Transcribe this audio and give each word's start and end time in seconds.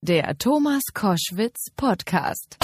Der 0.00 0.38
Thomas 0.38 0.82
Koschwitz 0.94 1.72
Podcast. 1.76 2.56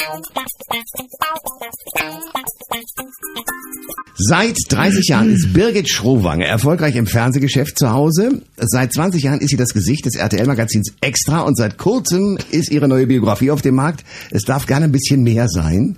Seit 4.17 4.57
30 4.69 5.09
Jahren 5.09 5.33
ist 5.33 5.53
Birgit 5.53 5.91
Schrowange 5.91 6.47
erfolgreich 6.47 6.95
im 6.95 7.09
Fernsehgeschäft 7.09 7.77
zu 7.77 7.91
Hause. 7.91 8.43
Seit 8.57 8.93
20 8.93 9.25
Jahren 9.25 9.41
ist 9.41 9.51
sie 9.51 9.57
das 9.57 9.75
Gesicht 9.75 10.07
des 10.07 10.15
RTL-Magazins 10.15 10.93
Extra 11.01 11.41
und 11.41 11.57
seit 11.57 11.77
kurzem 11.77 12.39
ist 12.53 12.71
ihre 12.71 12.87
neue 12.87 13.09
Biografie 13.09 13.51
auf 13.51 13.63
dem 13.63 13.75
Markt. 13.75 14.05
Es 14.31 14.45
darf 14.45 14.67
gerne 14.67 14.85
ein 14.85 14.93
bisschen 14.93 15.25
mehr 15.25 15.49
sein. 15.49 15.97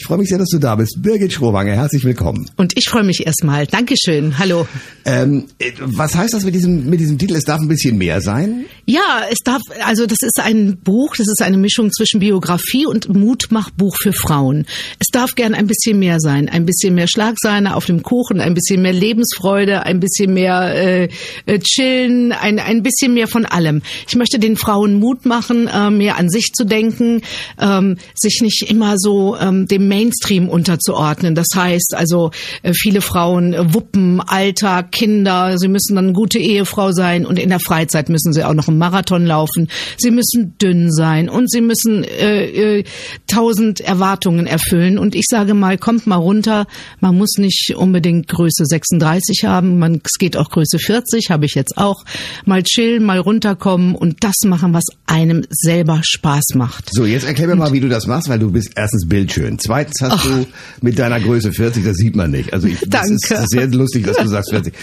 Ich 0.00 0.06
freue 0.06 0.18
mich 0.18 0.28
sehr, 0.28 0.38
dass 0.38 0.50
du 0.50 0.58
da 0.58 0.76
bist. 0.76 1.02
Birgit 1.02 1.32
Schrowange, 1.32 1.72
herzlich 1.72 2.04
willkommen. 2.04 2.48
Und 2.56 2.72
ich 2.78 2.88
freue 2.88 3.02
mich 3.02 3.26
erstmal. 3.26 3.66
Dankeschön. 3.66 4.38
Hallo. 4.38 4.68
Ähm, 5.04 5.46
was 5.80 6.14
heißt 6.14 6.34
das 6.34 6.44
mit 6.44 6.54
diesem, 6.54 6.88
mit 6.88 7.00
diesem 7.00 7.18
Titel? 7.18 7.34
Es 7.34 7.42
darf 7.42 7.60
ein 7.60 7.66
bisschen 7.66 7.98
mehr 7.98 8.20
sein? 8.20 8.66
Ja, 8.86 9.22
es 9.28 9.38
darf, 9.44 9.60
also 9.84 10.06
das 10.06 10.18
ist 10.22 10.40
ein 10.40 10.78
Buch, 10.78 11.16
das 11.16 11.26
ist 11.26 11.42
eine 11.42 11.56
Mischung 11.56 11.90
zwischen 11.90 12.20
Biografie 12.20 12.86
und 12.86 13.12
Mutmachbuch 13.12 13.96
für 13.96 14.12
Frauen. 14.12 14.66
Es 15.00 15.08
darf 15.10 15.34
gern 15.34 15.52
ein 15.52 15.66
bisschen 15.66 15.98
mehr 15.98 16.20
sein. 16.20 16.48
Ein 16.48 16.64
bisschen 16.64 16.94
mehr 16.94 17.08
Schlagsahne 17.08 17.74
auf 17.74 17.86
dem 17.86 18.04
Kuchen, 18.04 18.40
ein 18.40 18.54
bisschen 18.54 18.82
mehr 18.82 18.92
Lebensfreude, 18.92 19.82
ein 19.84 19.98
bisschen 19.98 20.32
mehr 20.32 20.76
äh, 20.76 21.08
äh, 21.46 21.58
chillen, 21.58 22.30
ein, 22.30 22.60
ein 22.60 22.84
bisschen 22.84 23.14
mehr 23.14 23.26
von 23.26 23.46
allem. 23.46 23.82
Ich 24.06 24.14
möchte 24.14 24.38
den 24.38 24.56
Frauen 24.56 24.94
Mut 25.00 25.26
machen, 25.26 25.66
äh, 25.66 25.90
mehr 25.90 26.18
an 26.18 26.30
sich 26.30 26.52
zu 26.54 26.64
denken, 26.64 27.22
ähm, 27.60 27.96
sich 28.14 28.42
nicht 28.42 28.70
immer 28.70 28.94
so 28.96 29.36
ähm, 29.36 29.66
dem 29.66 29.87
Mainstream 29.88 30.48
unterzuordnen. 30.48 31.34
Das 31.34 31.48
heißt 31.54 31.94
also, 31.96 32.30
äh, 32.62 32.72
viele 32.74 33.00
Frauen 33.00 33.54
äh, 33.54 33.74
wuppen, 33.74 34.20
Alltag, 34.20 34.92
Kinder, 34.92 35.58
sie 35.58 35.68
müssen 35.68 35.96
dann 35.96 36.06
eine 36.06 36.12
gute 36.12 36.38
Ehefrau 36.38 36.92
sein 36.92 37.26
und 37.26 37.38
in 37.38 37.48
der 37.48 37.60
Freizeit 37.60 38.08
müssen 38.08 38.32
sie 38.32 38.44
auch 38.44 38.54
noch 38.54 38.68
einen 38.68 38.78
Marathon 38.78 39.26
laufen. 39.26 39.68
Sie 39.96 40.10
müssen 40.10 40.56
dünn 40.58 40.92
sein 40.92 41.28
und 41.28 41.50
sie 41.50 41.60
müssen 41.60 42.04
äh, 42.04 42.78
äh, 42.78 42.84
tausend 43.26 43.80
Erwartungen 43.80 44.46
erfüllen. 44.46 44.98
Und 44.98 45.14
ich 45.14 45.26
sage 45.28 45.54
mal, 45.54 45.78
kommt 45.78 46.06
mal 46.06 46.16
runter. 46.16 46.66
Man 47.00 47.16
muss 47.16 47.38
nicht 47.38 47.74
unbedingt 47.76 48.28
Größe 48.28 48.64
36 48.64 49.44
haben. 49.44 49.78
Man, 49.78 50.00
es 50.04 50.18
geht 50.18 50.36
auch 50.36 50.50
Größe 50.50 50.78
40, 50.78 51.30
habe 51.30 51.46
ich 51.46 51.54
jetzt 51.54 51.76
auch. 51.76 52.04
Mal 52.44 52.62
chillen, 52.62 53.04
mal 53.04 53.18
runterkommen 53.18 53.94
und 53.94 54.24
das 54.24 54.36
machen, 54.44 54.74
was 54.74 54.84
einem 55.06 55.44
selber 55.50 56.00
Spaß 56.04 56.54
macht. 56.54 56.90
So, 56.92 57.04
jetzt 57.04 57.26
erklär 57.26 57.48
mir 57.48 57.56
mal, 57.56 57.72
wie 57.72 57.80
du 57.80 57.88
das 57.88 58.06
machst, 58.06 58.28
weil 58.28 58.38
du 58.38 58.50
bist 58.50 58.72
erstens 58.76 59.08
bildschön. 59.08 59.58
Zwei 59.58 59.77
Zweitens 59.78 60.00
hast 60.00 60.26
oh. 60.26 60.28
du 60.28 60.46
mit 60.80 60.98
deiner 60.98 61.20
Größe 61.20 61.52
40, 61.52 61.84
das 61.84 61.96
sieht 61.96 62.16
man 62.16 62.30
nicht. 62.30 62.52
Also 62.52 62.66
ich, 62.66 62.80
das 62.80 62.88
Danke. 62.88 63.42
ist 63.42 63.50
sehr 63.50 63.66
lustig, 63.68 64.06
dass 64.06 64.16
du 64.16 64.26
sagst 64.26 64.50
40. 64.50 64.74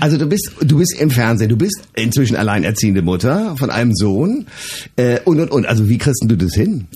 Also 0.00 0.16
du 0.16 0.26
bist, 0.26 0.50
du 0.60 0.78
bist 0.78 0.94
im 0.98 1.10
Fernsehen, 1.10 1.48
du 1.48 1.56
bist 1.56 1.82
inzwischen 1.94 2.36
alleinerziehende 2.36 3.02
Mutter 3.02 3.54
von 3.56 3.70
einem 3.70 3.94
Sohn 3.94 4.46
äh, 4.96 5.20
und 5.24 5.40
und 5.40 5.50
und. 5.50 5.66
Also 5.66 5.88
wie 5.88 5.98
kriegst 5.98 6.24
du 6.26 6.36
das 6.36 6.54
hin? 6.54 6.86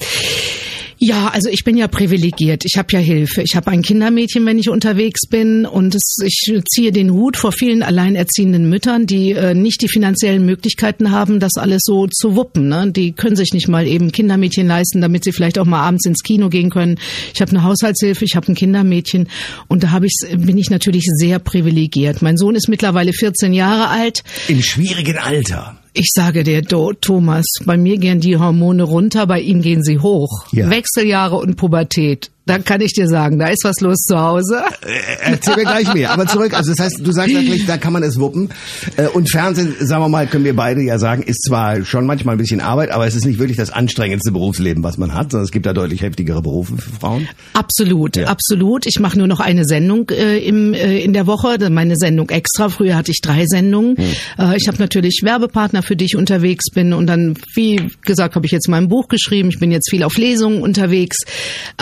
Ja, 1.00 1.28
also 1.28 1.48
ich 1.48 1.62
bin 1.62 1.76
ja 1.76 1.86
privilegiert. 1.86 2.64
Ich 2.64 2.76
habe 2.76 2.88
ja 2.92 2.98
Hilfe. 2.98 3.42
Ich 3.42 3.54
habe 3.54 3.70
ein 3.70 3.82
Kindermädchen, 3.82 4.44
wenn 4.46 4.58
ich 4.58 4.68
unterwegs 4.68 5.28
bin 5.28 5.64
und 5.64 5.94
es, 5.94 6.16
ich 6.24 6.50
ziehe 6.68 6.90
den 6.90 7.12
Hut 7.12 7.36
vor 7.36 7.52
vielen 7.52 7.84
alleinerziehenden 7.84 8.68
Müttern, 8.68 9.06
die 9.06 9.30
äh, 9.30 9.54
nicht 9.54 9.80
die 9.82 9.88
finanziellen 9.88 10.44
Möglichkeiten 10.44 11.12
haben, 11.12 11.38
das 11.38 11.52
alles 11.56 11.82
so 11.84 12.08
zu 12.08 12.34
wuppen. 12.34 12.68
Ne? 12.68 12.90
Die 12.90 13.12
können 13.12 13.36
sich 13.36 13.52
nicht 13.52 13.68
mal 13.68 13.86
eben 13.86 14.10
Kindermädchen 14.10 14.66
leisten, 14.66 15.00
damit 15.00 15.22
sie 15.22 15.32
vielleicht 15.32 15.60
auch 15.60 15.66
mal 15.66 15.82
abends 15.82 16.04
ins 16.04 16.24
Kino 16.24 16.48
gehen 16.48 16.70
können. 16.70 16.98
Ich 17.32 17.40
habe 17.40 17.52
eine 17.52 17.62
Haushaltshilfe, 17.62 18.24
ich 18.24 18.34
habe 18.34 18.50
ein 18.50 18.56
Kindermädchen 18.56 19.28
und 19.68 19.84
da 19.84 19.92
hab 19.92 20.02
ich, 20.02 20.14
bin 20.36 20.58
ich 20.58 20.68
natürlich 20.68 21.04
sehr 21.06 21.38
privilegiert. 21.38 22.22
Mein 22.22 22.36
Sohn 22.36 22.56
ist 22.56 22.68
mittlerweile 22.68 23.12
14 23.12 23.52
Jahre 23.52 23.88
alt. 23.88 24.24
Im 24.48 24.62
schwierigen 24.62 25.18
Alter. 25.18 25.78
Ich 26.00 26.12
sage 26.14 26.44
dir, 26.44 26.62
Thomas, 26.62 27.44
bei 27.64 27.76
mir 27.76 27.98
gehen 27.98 28.20
die 28.20 28.36
Hormone 28.36 28.84
runter, 28.84 29.26
bei 29.26 29.40
ihm 29.40 29.62
gehen 29.62 29.82
sie 29.82 29.98
hoch. 29.98 30.44
Ja. 30.52 30.70
Wechseljahre 30.70 31.34
und 31.34 31.56
Pubertät 31.56 32.30
dann 32.48 32.64
kann 32.64 32.80
ich 32.80 32.92
dir 32.92 33.06
sagen, 33.08 33.38
da 33.38 33.48
ist 33.48 33.64
was 33.64 33.80
los 33.80 33.98
zu 33.98 34.18
Hause. 34.18 34.62
Äh, 34.82 35.32
erzähl 35.32 35.56
mir 35.56 35.62
gleich 35.62 35.92
mehr. 35.92 36.12
Aber 36.12 36.26
zurück, 36.26 36.54
also 36.54 36.72
das 36.72 36.84
heißt, 36.84 37.00
du 37.00 37.12
sagst 37.12 37.34
wirklich, 37.34 37.66
da 37.66 37.76
kann 37.76 37.92
man 37.92 38.02
es 38.02 38.18
wuppen. 38.18 38.50
Äh, 38.96 39.08
und 39.08 39.30
Fernsehen, 39.30 39.74
sagen 39.80 40.02
wir 40.02 40.08
mal, 40.08 40.26
können 40.26 40.44
wir 40.44 40.56
beide 40.56 40.82
ja 40.82 40.98
sagen, 40.98 41.22
ist 41.22 41.44
zwar 41.44 41.84
schon 41.84 42.06
manchmal 42.06 42.36
ein 42.36 42.38
bisschen 42.38 42.60
Arbeit, 42.60 42.90
aber 42.90 43.06
es 43.06 43.14
ist 43.14 43.26
nicht 43.26 43.38
wirklich 43.38 43.56
das 43.56 43.70
anstrengendste 43.70 44.32
Berufsleben, 44.32 44.82
was 44.82 44.98
man 44.98 45.14
hat, 45.14 45.32
sondern 45.32 45.44
es 45.44 45.50
gibt 45.50 45.66
da 45.66 45.72
deutlich 45.72 46.02
heftigere 46.02 46.42
Berufe 46.42 46.76
für 46.76 46.90
Frauen. 46.90 47.28
Absolut, 47.52 48.16
ja. 48.16 48.26
absolut. 48.26 48.86
Ich 48.86 49.00
mache 49.00 49.18
nur 49.18 49.26
noch 49.26 49.40
eine 49.40 49.64
Sendung 49.64 50.08
äh, 50.10 50.38
im, 50.38 50.74
äh, 50.74 50.98
in 51.00 51.12
der 51.12 51.26
Woche, 51.26 51.58
meine 51.70 51.96
Sendung 51.96 52.30
extra. 52.30 52.68
Früher 52.68 52.96
hatte 52.96 53.10
ich 53.10 53.20
drei 53.20 53.46
Sendungen. 53.46 53.96
Hm. 53.96 54.04
Äh, 54.38 54.56
ich 54.56 54.68
habe 54.68 54.78
natürlich 54.78 55.20
Werbepartner, 55.22 55.82
für 55.82 55.96
die 55.96 56.06
ich 56.06 56.16
unterwegs 56.16 56.70
bin. 56.72 56.92
Und 56.92 57.06
dann, 57.06 57.36
wie 57.54 57.80
gesagt, 58.02 58.34
habe 58.34 58.46
ich 58.46 58.52
jetzt 58.52 58.68
mein 58.68 58.88
Buch 58.88 59.08
geschrieben. 59.08 59.48
Ich 59.50 59.58
bin 59.58 59.70
jetzt 59.70 59.90
viel 59.90 60.02
auf 60.02 60.16
Lesungen 60.16 60.62
unterwegs. 60.62 61.18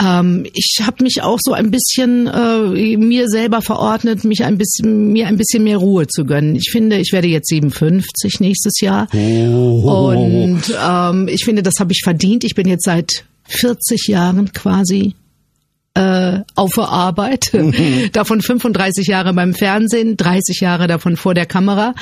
Ähm, 0.02 0.46
ich 0.56 0.78
habe 0.82 1.04
mich 1.04 1.22
auch 1.22 1.38
so 1.40 1.52
ein 1.52 1.70
bisschen 1.70 2.26
äh, 2.26 2.96
mir 2.96 3.28
selber 3.28 3.60
verordnet, 3.60 4.24
mich 4.24 4.42
ein 4.44 4.56
bisschen 4.56 5.12
mir 5.12 5.26
ein 5.26 5.36
bisschen 5.36 5.62
mehr 5.62 5.76
Ruhe 5.76 6.06
zu 6.06 6.24
gönnen. 6.24 6.56
Ich 6.56 6.70
finde, 6.70 6.96
ich 6.98 7.12
werde 7.12 7.28
jetzt 7.28 7.48
57 7.48 8.40
nächstes 8.40 8.80
Jahr 8.80 9.08
oh. 9.12 10.10
und 10.10 10.62
ähm, 10.82 11.28
ich 11.28 11.44
finde, 11.44 11.62
das 11.62 11.74
habe 11.78 11.92
ich 11.92 12.00
verdient. 12.02 12.44
Ich 12.44 12.54
bin 12.54 12.66
jetzt 12.66 12.84
seit 12.84 13.24
40 13.48 14.08
Jahren 14.08 14.52
quasi 14.52 15.14
äh, 15.96 16.42
auf 16.54 16.74
der 16.74 16.88
Arbeit, 16.88 17.50
mhm. 17.52 18.10
davon 18.12 18.42
35 18.42 19.06
Jahre 19.06 19.32
beim 19.32 19.54
Fernsehen, 19.54 20.16
30 20.16 20.60
Jahre 20.60 20.86
davon 20.86 21.16
vor 21.16 21.32
der 21.32 21.46
Kamera. 21.46 21.94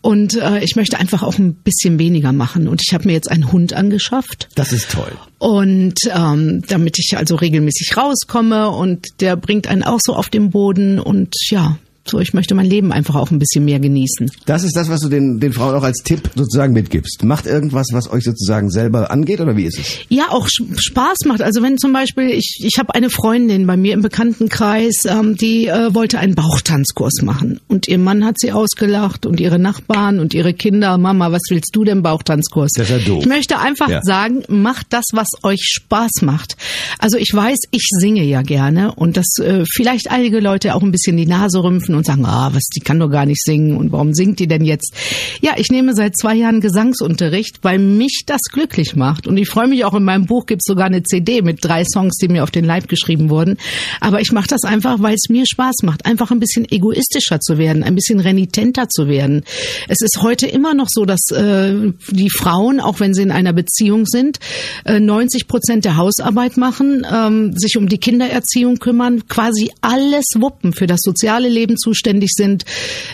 Und 0.00 0.36
äh, 0.36 0.60
ich 0.60 0.76
möchte 0.76 0.98
einfach 0.98 1.22
auch 1.22 1.38
ein 1.38 1.54
bisschen 1.54 1.98
weniger 1.98 2.32
machen. 2.32 2.68
Und 2.68 2.82
ich 2.86 2.94
habe 2.94 3.06
mir 3.06 3.14
jetzt 3.14 3.30
einen 3.30 3.50
Hund 3.50 3.72
angeschafft. 3.72 4.48
Das 4.54 4.72
ist 4.72 4.92
toll. 4.92 5.12
Und 5.38 5.98
ähm, 6.14 6.62
damit 6.68 6.98
ich 6.98 7.16
also 7.16 7.34
regelmäßig 7.34 7.96
rauskomme 7.96 8.70
und 8.70 9.06
der 9.20 9.36
bringt 9.36 9.66
einen 9.66 9.82
auch 9.82 9.98
so 10.00 10.14
auf 10.14 10.28
den 10.28 10.50
Boden 10.50 11.00
und 11.00 11.34
ja, 11.50 11.78
so, 12.04 12.18
ich 12.18 12.34
möchte 12.34 12.54
mein 12.54 12.66
Leben 12.66 12.92
einfach 12.92 13.14
auch 13.14 13.30
ein 13.30 13.38
bisschen 13.38 13.64
mehr 13.64 13.78
genießen. 13.78 14.30
Das 14.44 14.64
ist 14.64 14.76
das, 14.76 14.88
was 14.88 15.00
du 15.00 15.08
den, 15.08 15.38
den 15.38 15.52
Frauen 15.52 15.74
auch 15.74 15.84
als 15.84 15.98
Tipp 16.04 16.30
sozusagen 16.34 16.72
mitgibst. 16.72 17.22
Macht 17.24 17.46
irgendwas, 17.46 17.86
was 17.92 18.10
euch 18.10 18.24
sozusagen 18.24 18.70
selber 18.70 19.10
angeht 19.10 19.40
oder 19.40 19.56
wie 19.56 19.64
ist 19.64 19.78
es? 19.78 19.98
Ja, 20.08 20.30
auch 20.30 20.48
Spaß 20.48 21.18
macht. 21.26 21.42
Also 21.42 21.62
wenn 21.62 21.78
zum 21.78 21.92
Beispiel, 21.92 22.30
ich, 22.30 22.60
ich 22.64 22.78
habe 22.78 22.94
eine 22.94 23.08
Freundin 23.08 23.66
bei 23.66 23.76
mir 23.76 23.94
im 23.94 24.02
Bekanntenkreis, 24.02 25.04
ähm, 25.06 25.36
die 25.36 25.68
äh, 25.68 25.94
wollte 25.94 26.18
einen 26.18 26.34
Bauchtanzkurs 26.34 27.22
machen. 27.22 27.60
Und 27.68 27.88
ihr 27.88 27.98
Mann 27.98 28.24
hat 28.24 28.38
sie 28.38 28.52
ausgelacht 28.52 29.24
und 29.24 29.38
ihre 29.38 29.58
Nachbarn 29.58 30.18
und 30.18 30.34
ihre 30.34 30.54
Kinder, 30.54 30.98
Mama, 30.98 31.30
was 31.30 31.42
willst 31.50 31.74
du 31.74 31.84
denn 31.84 32.02
Bauchtanzkurs? 32.02 32.72
Das 32.76 32.90
ist 32.90 33.06
ja 33.06 33.06
doof. 33.06 33.22
Ich 33.22 33.28
möchte 33.28 33.58
einfach 33.58 33.88
ja. 33.88 34.00
sagen, 34.02 34.42
macht 34.48 34.88
das, 34.90 35.04
was 35.12 35.28
euch 35.44 35.60
Spaß 35.62 36.22
macht. 36.22 36.56
Also 36.98 37.16
ich 37.16 37.32
weiß, 37.32 37.58
ich 37.70 37.86
singe 37.90 38.24
ja 38.24 38.42
gerne 38.42 38.94
und 38.94 39.16
dass 39.16 39.38
äh, 39.38 39.64
vielleicht 39.72 40.10
einige 40.10 40.40
Leute 40.40 40.74
auch 40.74 40.82
ein 40.82 40.90
bisschen 40.90 41.16
die 41.16 41.26
Nase 41.26 41.62
rümpfen 41.62 41.91
schimpfen 41.92 41.94
und 41.94 42.06
sagen, 42.06 42.24
ah, 42.24 42.50
was, 42.52 42.64
die 42.74 42.80
kann 42.80 42.98
doch 42.98 43.08
gar 43.08 43.26
nicht 43.26 43.42
singen 43.42 43.76
und 43.76 43.92
warum 43.92 44.14
singt 44.14 44.38
die 44.38 44.46
denn 44.46 44.64
jetzt? 44.64 44.94
Ja, 45.40 45.52
ich 45.56 45.70
nehme 45.70 45.94
seit 45.94 46.16
zwei 46.16 46.34
Jahren 46.34 46.60
Gesangsunterricht, 46.60 47.58
weil 47.62 47.78
mich 47.78 48.22
das 48.26 48.40
glücklich 48.52 48.96
macht. 48.96 49.26
Und 49.26 49.36
ich 49.36 49.48
freue 49.48 49.68
mich 49.68 49.84
auch, 49.84 49.94
in 49.94 50.04
meinem 50.04 50.26
Buch 50.26 50.46
gibt 50.46 50.62
es 50.62 50.70
sogar 50.70 50.86
eine 50.86 51.02
CD 51.02 51.42
mit 51.42 51.58
drei 51.62 51.84
Songs, 51.84 52.16
die 52.16 52.28
mir 52.28 52.42
auf 52.42 52.50
den 52.50 52.64
Leib 52.64 52.88
geschrieben 52.88 53.30
wurden. 53.30 53.56
Aber 54.00 54.20
ich 54.20 54.32
mache 54.32 54.48
das 54.48 54.64
einfach, 54.64 55.00
weil 55.00 55.14
es 55.14 55.28
mir 55.28 55.44
Spaß 55.46 55.82
macht, 55.82 56.06
einfach 56.06 56.30
ein 56.30 56.40
bisschen 56.40 56.70
egoistischer 56.70 57.40
zu 57.40 57.58
werden, 57.58 57.82
ein 57.82 57.94
bisschen 57.94 58.20
renitenter 58.20 58.88
zu 58.88 59.08
werden. 59.08 59.44
Es 59.88 60.00
ist 60.00 60.22
heute 60.22 60.46
immer 60.46 60.74
noch 60.74 60.88
so, 60.88 61.04
dass 61.04 61.30
äh, 61.30 61.92
die 62.10 62.30
Frauen, 62.30 62.80
auch 62.80 63.00
wenn 63.00 63.14
sie 63.14 63.22
in 63.22 63.30
einer 63.30 63.52
Beziehung 63.52 64.06
sind, 64.06 64.38
äh, 64.84 65.00
90 65.00 65.48
Prozent 65.48 65.84
der 65.84 65.96
Hausarbeit 65.96 66.56
machen, 66.56 67.06
ähm, 67.10 67.52
sich 67.56 67.76
um 67.76 67.88
die 67.88 67.98
Kindererziehung 67.98 68.76
kümmern, 68.76 69.26
quasi 69.28 69.70
alles 69.80 70.24
wuppen 70.36 70.72
für 70.72 70.86
das 70.86 71.00
soziale 71.02 71.48
Leben 71.48 71.76
zuständig 71.82 72.30
sind, 72.32 72.64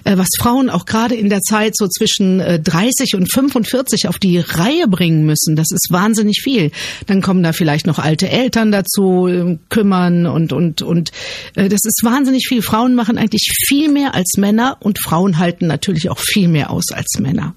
äh, 0.05 0.17
was 0.17 0.29
Frauen 0.39 0.71
auch 0.71 0.85
gerade 0.85 1.15
in 1.15 1.29
der 1.29 1.41
Zeit 1.41 1.77
so 1.77 1.89
zwischen 1.89 2.39
30 2.39 3.13
äh, 3.13 3.17
und 3.17 3.33
45 3.33 4.09
auf 4.09 4.19
die 4.19 4.39
Reihe 4.39 4.87
bringen 4.89 5.25
müssen. 5.25 5.57
Das 5.57 5.69
ist 5.71 5.89
wahnsinnig 5.91 6.41
viel. 6.43 6.71
Dann 7.07 7.23
kommen 7.23 7.43
da 7.43 7.53
vielleicht 7.53 7.87
noch 7.87 7.99
alte 7.99 8.29
Eltern 8.29 8.71
dazu, 8.71 9.27
äh, 9.27 9.59
kümmern 9.69 10.27
und, 10.27 10.53
und, 10.53 10.83
und 10.83 11.11
das 11.55 11.85
ist 11.85 12.01
wahnsinnig 12.03 12.47
viel. 12.49 12.63
Frauen 12.63 12.95
machen 12.95 13.19
eigentlich 13.19 13.47
viel 13.67 13.89
mehr 13.89 14.15
als 14.15 14.37
Männer 14.37 14.77
und 14.81 14.99
Frauen 15.03 15.39
halten 15.39 15.67
natürlich 15.67 16.11
auch 16.11 16.19
viel 16.19 16.49
mehr 16.49 16.71
aus 16.71 16.93
als 16.93 17.19
Männer. 17.19 17.55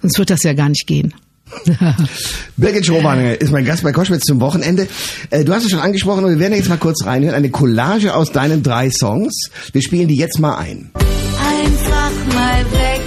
Sonst 0.00 0.18
wird 0.18 0.30
das 0.30 0.42
ja 0.42 0.54
gar 0.54 0.68
nicht 0.68 0.86
gehen. 0.86 1.14
Birgit 2.56 2.86
Schrobange 2.86 3.34
ist 3.34 3.52
mein 3.52 3.64
Gast 3.64 3.82
bei 3.82 3.92
Koschwitz 3.92 4.24
zum 4.24 4.40
Wochenende. 4.40 4.88
Äh, 5.30 5.44
du 5.44 5.52
hast 5.52 5.64
es 5.64 5.70
schon 5.70 5.80
angesprochen 5.80 6.24
und 6.24 6.30
wir 6.30 6.38
werden 6.38 6.54
jetzt 6.54 6.68
mal 6.68 6.78
kurz 6.78 7.04
reinhören. 7.04 7.34
Eine 7.34 7.50
Collage 7.50 8.14
aus 8.14 8.32
deinen 8.32 8.62
drei 8.62 8.90
Songs. 8.90 9.50
Wir 9.72 9.82
spielen 9.82 10.08
die 10.08 10.16
jetzt 10.16 10.38
mal 10.38 10.56
ein. 10.56 10.90
Einfach 10.94 12.12
mal 12.34 12.64
weg. 12.72 13.00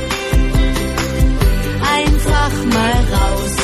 Einfach 1.82 2.52
mal 2.66 2.96
raus. 3.14 3.62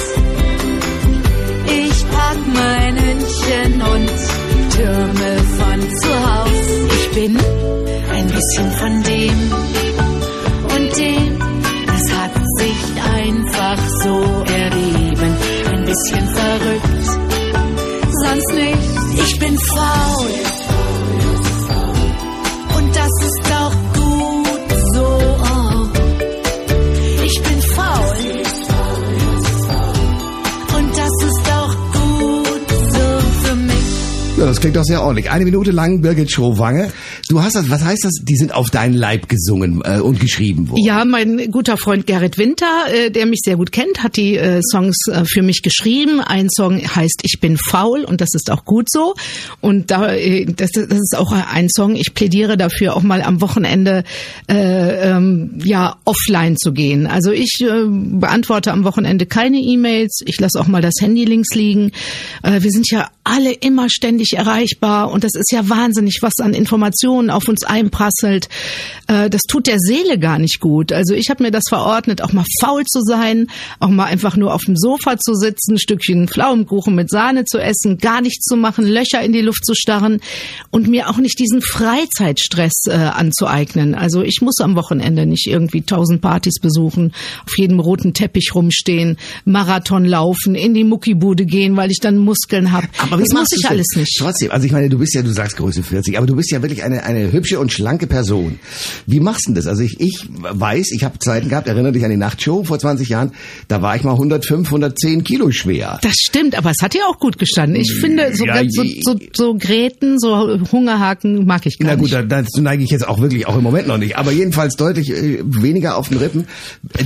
Ich 1.66 2.06
pack 2.10 2.38
mein 2.54 2.96
Hündchen 2.96 3.82
und 3.82 4.74
Türme 4.76 5.38
von 5.58 5.98
zu 5.98 6.36
Haus. 6.36 6.50
Ich 6.96 7.16
bin 7.16 7.38
ein 8.14 8.28
bisschen 8.28 8.72
von 8.74 9.04
dem 9.04 9.77
bisschen 15.98 16.28
verrückt. 16.28 17.06
Sonst 18.24 18.54
nicht, 18.54 19.26
ich 19.26 19.40
bin 19.40 19.58
faul. 19.58 20.30
Und 22.78 22.96
das 22.96 23.12
ist 23.26 23.52
auch 23.52 23.76
gut 23.94 24.72
so. 24.94 25.20
Ich 27.24 27.42
bin 27.44 27.62
faul. 27.62 28.16
Und 30.78 30.98
das 30.98 31.14
ist 31.26 31.52
auch 31.52 31.76
gut 31.94 32.70
so 32.94 33.48
für 33.48 33.56
mich. 33.56 34.38
Ja, 34.38 34.46
das 34.46 34.60
klingt 34.60 34.76
doch 34.76 34.84
sehr 34.84 35.02
ordentlich. 35.02 35.32
Eine 35.32 35.46
Minute 35.46 35.72
lang 35.72 36.02
Birgit 36.02 36.32
Schrowange. 36.32 36.92
Du 37.30 37.42
hast 37.42 37.56
das, 37.56 37.70
was 37.70 37.84
heißt 37.84 38.06
das? 38.06 38.14
Die 38.22 38.36
sind 38.38 38.54
auf 38.54 38.70
deinen 38.70 38.94
Leib 38.94 39.28
gesungen 39.28 39.82
äh, 39.84 40.00
und 40.00 40.20
geschrieben 40.20 40.70
worden. 40.70 40.84
Ja, 40.84 41.04
mein 41.04 41.52
guter 41.52 41.76
Freund 41.76 42.08
Gerrit 42.08 42.38
Winter, 42.38 42.86
äh, 42.90 43.12
der 43.12 43.26
mich 43.26 43.42
sehr 43.44 43.58
gut 43.58 43.72
kennt, 43.72 44.02
hat 44.02 44.16
die 44.16 44.38
äh, 44.38 44.62
Songs 44.62 44.96
äh, 45.12 45.26
für 45.26 45.42
mich 45.42 45.62
geschrieben. 45.62 46.22
Ein 46.22 46.50
Song 46.50 46.80
heißt 46.80 47.22
Ich 47.24 47.40
bin 47.42 47.58
faul 47.58 48.06
und 48.06 48.22
das 48.22 48.30
ist 48.34 48.50
auch 48.50 48.64
gut 48.64 48.90
so. 48.90 49.16
Und 49.60 49.92
da, 49.92 50.14
äh, 50.14 50.46
das, 50.46 50.72
das 50.72 51.00
ist 51.00 51.18
auch 51.18 51.34
ein 51.34 51.70
Song. 51.70 51.96
Ich 51.96 52.14
plädiere 52.14 52.56
dafür, 52.56 52.96
auch 52.96 53.04
mal 53.04 53.22
am 53.22 53.42
Wochenende 53.42 54.04
äh, 54.48 55.12
ähm, 55.12 55.60
ja 55.64 55.98
offline 56.06 56.56
zu 56.56 56.72
gehen. 56.72 57.08
Also 57.08 57.32
ich 57.32 57.60
äh, 57.62 57.88
beantworte 57.88 58.72
am 58.72 58.86
Wochenende 58.86 59.26
keine 59.26 59.58
E-Mails. 59.58 60.22
Ich 60.26 60.40
lasse 60.40 60.60
auch 60.60 60.68
mal 60.68 60.82
das 60.82 60.96
Handy 61.02 61.26
links 61.26 61.54
liegen. 61.54 61.92
Äh, 62.44 62.62
wir 62.62 62.72
sind 62.72 62.90
ja 62.90 63.10
alle 63.28 63.54
immer 63.54 63.90
ständig 63.90 64.34
erreichbar 64.34 65.12
und 65.12 65.24
das 65.24 65.34
ist 65.36 65.52
ja 65.52 65.70
wahnsinnig, 65.70 66.20
was 66.22 66.34
an 66.42 66.54
Informationen 66.54 67.30
auf 67.30 67.48
uns 67.48 67.64
einprasselt. 67.64 68.50
Äh, 69.08 69.30
das 69.30 69.42
tut 69.44 69.68
der 69.68 69.80
Seele 69.80 70.18
gar 70.18 70.40
nicht 70.40 70.60
gut. 70.60 70.92
Also 70.92 71.14
ich 71.14 71.30
habe 71.30 71.44
mir 71.44 71.52
das 71.52 71.66
verordnet, 71.70 72.22
auch 72.22 72.34
mal 72.34 72.46
faul 72.62 72.84
zu 72.86 73.02
sein, 73.02 73.48
auch 73.80 73.90
mal 73.90 74.06
einfach 74.06 74.38
nur 74.38 74.54
auf 74.54 74.64
dem 74.64 74.76
Sofa 74.76 75.18
zu 75.18 75.34
sitzen, 75.34 75.76
ein 75.76 75.80
Stückchen 75.80 76.28
Pflaumenkuchen 76.28 76.96
mit 76.96 77.10
Sahne 77.10 77.46
zu 77.46 77.60
essen, 77.60 77.98
gar 77.98 78.22
nichts 78.22 78.46
zu 78.46 78.56
machen, 78.56 78.86
Löcher 78.86 79.22
in 79.22 79.34
die 79.34 79.42
Luft 79.42 79.66
zu 79.66 79.74
starren 79.76 80.20
und 80.72 80.88
mir 80.88 81.10
auch 81.10 81.18
nicht 81.18 81.40
diesen 81.40 81.62
Freizeitstress 81.62 82.88
äh, 82.88 82.94
anzueignen. 82.94 83.96
Also 83.96 84.22
ich 84.22 84.40
muss 84.42 84.60
am 84.60 84.76
Wochenende 84.76 85.26
nicht 85.26 85.48
irgendwie 85.48 85.82
tausend 85.82 86.22
Partys 86.22 86.60
besuchen, 86.60 87.14
auf 87.46 87.58
jedem 87.58 87.80
roten 87.80 88.14
Teppich 88.14 88.52
rumstehen, 88.56 89.18
Marathon 89.46 90.06
laufen, 90.06 90.56
in 90.56 90.74
die 90.74 90.84
Muckibude 90.84 91.46
gehen, 91.46 91.76
weil 91.78 91.92
ich 91.92 92.00
dann 92.00 92.18
Muskeln 92.18 92.72
habe. 92.72 92.88
Aber 93.18 93.24
wie 93.24 93.28
Das 93.28 93.34
muss 93.34 93.42
machst 93.42 93.54
ich 93.56 93.62
denn? 93.62 93.72
alles 93.72 93.86
nicht. 93.96 94.18
Trotzdem, 94.20 94.52
also 94.52 94.66
ich 94.66 94.72
meine, 94.72 94.90
du 94.90 94.98
bist 94.98 95.14
ja, 95.14 95.22
du 95.22 95.32
sagst 95.32 95.58
Größe 95.58 95.84
40, 95.84 96.18
aber 96.18 96.28
du 96.28 96.36
bist 96.36 96.52
ja 96.52 96.62
wirklich 96.62 96.84
eine, 96.84 97.04
eine 97.04 97.32
hübsche 97.32 97.60
und 97.60 97.72
schlanke 97.72 98.08
Person. 98.08 98.60
Wie 99.06 99.20
machst 99.20 99.46
du 99.46 99.50
denn 99.52 99.56
das? 99.56 99.68
Also 99.68 99.84
ich, 99.84 100.00
ich 100.00 100.28
weiß, 100.40 100.92
ich 100.92 101.04
habe 101.04 101.20
Zeiten 101.20 101.50
gehabt, 101.50 101.68
erinnere 101.68 101.92
dich 101.94 102.04
an 102.04 102.12
die 102.12 102.18
Nachtshow 102.18 102.64
vor 102.64 102.80
20 102.80 103.10
Jahren, 103.10 103.32
da 103.68 103.82
war 103.82 103.96
ich 103.96 104.04
mal 104.04 104.12
105, 104.14 104.68
110 104.68 105.24
Kilo 105.24 105.52
schwer. 105.52 106.00
Das 106.02 106.14
stimmt, 106.16 106.58
aber 106.58 106.72
es 106.72 106.78
hat 106.82 106.94
ja 106.96 107.02
auch 107.10 107.20
gut 107.20 107.38
gestanden. 107.38 107.80
Ich 107.82 107.94
finde, 108.00 108.36
so, 108.36 108.46
Ja, 108.46 108.62
so, 108.68 108.84
so, 109.02 109.16
so 109.34 109.56
Gräten, 109.56 110.20
so 110.20 110.60
Hungerhaken 110.72 111.46
mag 111.46 111.66
ich 111.66 111.80
gar 111.80 111.88
Na 111.90 111.96
gut, 111.96 112.04
nicht. 112.04 112.14
da, 112.14 112.22
dazu 112.24 112.62
neige 112.62 112.84
ich 112.84 112.90
jetzt 112.90 113.08
auch 113.08 113.22
wirklich 113.22 113.48
auch 113.48 113.58
im 113.58 113.64
Moment 113.64 113.88
noch 113.88 113.98
nicht, 113.98 114.18
aber 114.18 114.32
jedenfalls 114.32 114.76
deutlich 114.76 115.12
äh, 115.12 115.40
weniger 115.44 115.98
auf 115.98 116.10
den 116.10 116.18
Rippen. 116.20 116.48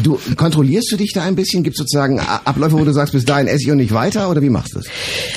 Du 0.04 0.20
kontrollierst 0.36 0.92
du 0.92 0.98
dich 0.98 1.12
da 1.14 1.24
ein 1.24 1.36
bisschen? 1.36 1.64
Gibt 1.64 1.78
sozusagen 1.78 2.20
Abläufe, 2.20 2.78
wo 2.80 2.84
du 2.86 2.92
sagst, 2.94 3.14
bis 3.14 3.26
dahin 3.26 3.48
esse 3.48 3.64
ich 3.64 3.72
und 3.72 3.78
nicht 3.78 3.94
weiter 3.94 4.30
oder 4.30 4.42
wie 4.42 4.50
machst 4.50 4.74
du 4.74 4.80
das? 4.80 4.88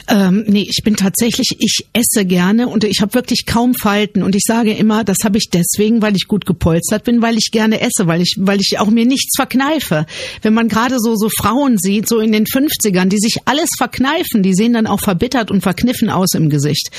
Ähm, 0.08 0.44
nee, 0.46 0.63
ich 0.69 0.82
bin 0.84 0.96
tatsächlich, 0.96 1.56
ich 1.58 1.87
esse 1.93 2.25
gerne 2.25 2.69
und 2.69 2.84
ich 2.84 3.00
habe 3.00 3.14
wirklich 3.14 3.46
kaum 3.46 3.75
Falten 3.75 4.22
und 4.22 4.34
ich 4.34 4.43
sage 4.46 4.72
immer, 4.72 5.05
das 5.05 5.19
habe 5.25 5.38
ich 5.38 5.49
deswegen, 5.52 6.02
weil 6.02 6.16
ich 6.16 6.26
gut 6.26 6.46
gepolstert 6.46 7.05
bin, 7.05 7.22
weil 7.22 7.37
ich 7.37 7.50
gerne 7.50 7.81
esse, 7.81 8.06
weil 8.06 8.20
ich, 8.20 8.37
weil 8.38 8.61
ich 8.61 8.78
auch 8.78 8.90
mir 8.90 9.06
nichts 9.06 9.37
verkneife. 9.37 10.06
Wenn 10.43 10.55
man 10.55 10.69
gerade 10.69 10.99
so 10.99 11.16
so 11.16 11.28
Frauen 11.28 11.78
sieht, 11.78 12.08
so 12.08 12.20
in 12.20 12.32
den 12.32 12.44
50ern, 12.44 13.06
die 13.06 13.19
sich 13.19 13.38
alles 13.44 13.70
verkneifen, 13.76 14.43
die 14.43 14.55
sehen 14.55 14.72
dann 14.72 14.87
auch 14.87 15.00
verbittert 15.00 15.50
und 15.50 15.61
verkniffen 15.61 16.11
aus 16.11 16.34
im 16.34 16.50
Gesicht. 16.50 16.90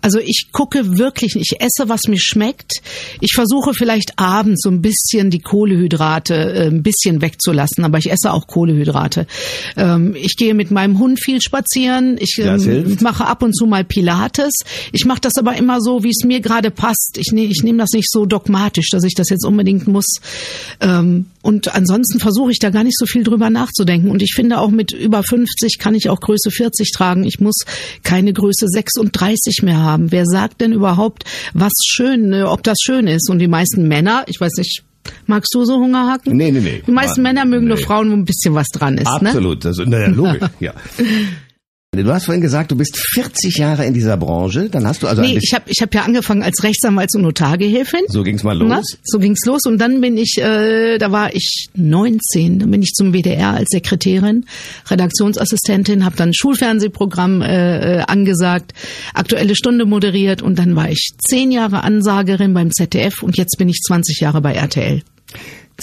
Also 0.00 0.18
ich 0.18 0.48
gucke 0.52 0.98
wirklich, 0.98 1.36
ich 1.36 1.60
esse, 1.60 1.88
was 1.88 2.02
mir 2.08 2.20
schmeckt. 2.20 2.82
Ich 3.20 3.32
versuche 3.34 3.74
vielleicht 3.74 4.18
abends 4.18 4.62
so 4.62 4.70
ein 4.70 4.82
bisschen 4.82 5.30
die 5.30 5.40
Kohlehydrate 5.40 6.34
äh, 6.34 6.66
ein 6.66 6.82
bisschen 6.82 7.22
wegzulassen, 7.22 7.84
aber 7.84 7.98
ich 7.98 8.10
esse 8.10 8.32
auch 8.32 8.46
Kohlehydrate. 8.46 9.26
Ähm, 9.76 10.14
ich 10.16 10.36
gehe 10.36 10.54
mit 10.54 10.70
meinem 10.70 10.98
Hund 10.98 11.20
viel 11.20 11.40
spazieren. 11.40 12.16
Ich 12.18 12.38
ähm, 12.38 12.60
hilft. 12.60 13.02
Mache 13.12 13.26
ab 13.26 13.42
und 13.42 13.54
zu 13.54 13.66
mal 13.66 13.84
Pilates. 13.84 14.54
Ich 14.90 15.04
mache 15.04 15.20
das 15.20 15.34
aber 15.38 15.56
immer 15.56 15.80
so, 15.80 16.02
wie 16.02 16.10
es 16.10 16.24
mir 16.24 16.40
gerade 16.40 16.70
passt. 16.70 17.18
Ich, 17.18 17.32
ne, 17.32 17.44
ich 17.44 17.62
nehme 17.62 17.78
das 17.78 17.90
nicht 17.92 18.10
so 18.10 18.24
dogmatisch, 18.24 18.88
dass 18.90 19.04
ich 19.04 19.14
das 19.14 19.28
jetzt 19.28 19.44
unbedingt 19.44 19.86
muss. 19.86 20.06
Ähm, 20.80 21.26
und 21.42 21.74
ansonsten 21.74 22.20
versuche 22.20 22.52
ich 22.52 22.58
da 22.58 22.70
gar 22.70 22.84
nicht 22.84 22.98
so 22.98 23.04
viel 23.04 23.22
drüber 23.22 23.50
nachzudenken. 23.50 24.10
Und 24.10 24.22
ich 24.22 24.32
finde 24.34 24.60
auch 24.60 24.70
mit 24.70 24.92
über 24.92 25.22
50 25.22 25.78
kann 25.78 25.94
ich 25.94 26.08
auch 26.08 26.20
Größe 26.20 26.50
40 26.50 26.90
tragen. 26.92 27.24
Ich 27.24 27.38
muss 27.38 27.56
keine 28.02 28.32
Größe 28.32 28.66
36 28.66 29.62
mehr 29.62 29.78
haben. 29.78 30.10
Wer 30.10 30.24
sagt 30.24 30.62
denn 30.62 30.72
überhaupt, 30.72 31.24
was 31.52 31.72
schön, 31.86 32.32
äh, 32.32 32.44
ob 32.44 32.62
das 32.62 32.78
schön 32.82 33.06
ist? 33.06 33.28
Und 33.28 33.40
die 33.40 33.48
meisten 33.48 33.88
Männer, 33.88 34.24
ich 34.26 34.40
weiß 34.40 34.52
nicht, 34.56 34.84
magst 35.26 35.52
du 35.54 35.64
so 35.64 35.76
Hungerhaken? 35.76 36.34
Nee, 36.36 36.50
nee, 36.50 36.60
nee. 36.60 36.82
Die 36.86 36.92
meisten 36.92 37.22
Männer 37.22 37.44
mögen 37.44 37.66
nur 37.66 37.76
nee. 37.76 37.82
Frauen, 37.82 38.10
wo 38.10 38.14
ein 38.14 38.24
bisschen 38.24 38.54
was 38.54 38.68
dran 38.68 38.96
ist. 38.96 39.20
Ne? 39.20 39.28
Absolut, 39.28 39.64
das, 39.64 39.76
na 39.84 39.98
ja, 40.00 40.06
logisch, 40.08 40.48
ja. 40.60 40.72
Du 41.94 42.10
hast 42.10 42.24
vorhin 42.24 42.40
gesagt, 42.40 42.70
du 42.72 42.76
bist 42.76 42.96
40 42.96 43.58
Jahre 43.58 43.84
in 43.84 43.92
dieser 43.92 44.16
Branche, 44.16 44.70
dann 44.70 44.86
hast 44.86 45.02
du 45.02 45.08
also 45.08 45.20
Nee, 45.20 45.38
ich 45.42 45.52
habe 45.52 45.64
ich 45.68 45.82
hab 45.82 45.94
ja 45.94 46.04
angefangen 46.04 46.42
als 46.42 46.62
Rechtsanwalts- 46.62 47.14
und 47.14 47.20
Notargehilfin. 47.20 48.00
so 48.08 48.22
ging's 48.22 48.42
mal 48.42 48.56
los. 48.56 48.66
Na, 48.66 48.80
so 49.04 49.18
ging's 49.18 49.44
los 49.44 49.66
und 49.66 49.76
dann 49.76 50.00
bin 50.00 50.16
ich, 50.16 50.38
äh, 50.38 50.96
da 50.96 51.12
war 51.12 51.34
ich 51.34 51.66
19, 51.74 52.60
dann 52.60 52.70
bin 52.70 52.80
ich 52.80 52.92
zum 52.94 53.12
WDR 53.12 53.50
als 53.50 53.68
Sekretärin, 53.68 54.46
Redaktionsassistentin, 54.88 56.06
habe 56.06 56.16
dann 56.16 56.32
Schulfernsehprogramm 56.32 57.42
äh, 57.42 57.98
äh, 57.98 58.04
angesagt, 58.06 58.72
aktuelle 59.12 59.54
Stunde 59.54 59.84
moderiert 59.84 60.40
und 60.40 60.58
dann 60.58 60.74
war 60.74 60.88
ich 60.88 61.10
zehn 61.18 61.52
Jahre 61.52 61.84
Ansagerin 61.84 62.54
beim 62.54 62.70
ZDF 62.72 63.22
und 63.22 63.36
jetzt 63.36 63.58
bin 63.58 63.68
ich 63.68 63.78
20 63.86 64.18
Jahre 64.18 64.40
bei 64.40 64.54
RTL. 64.54 65.02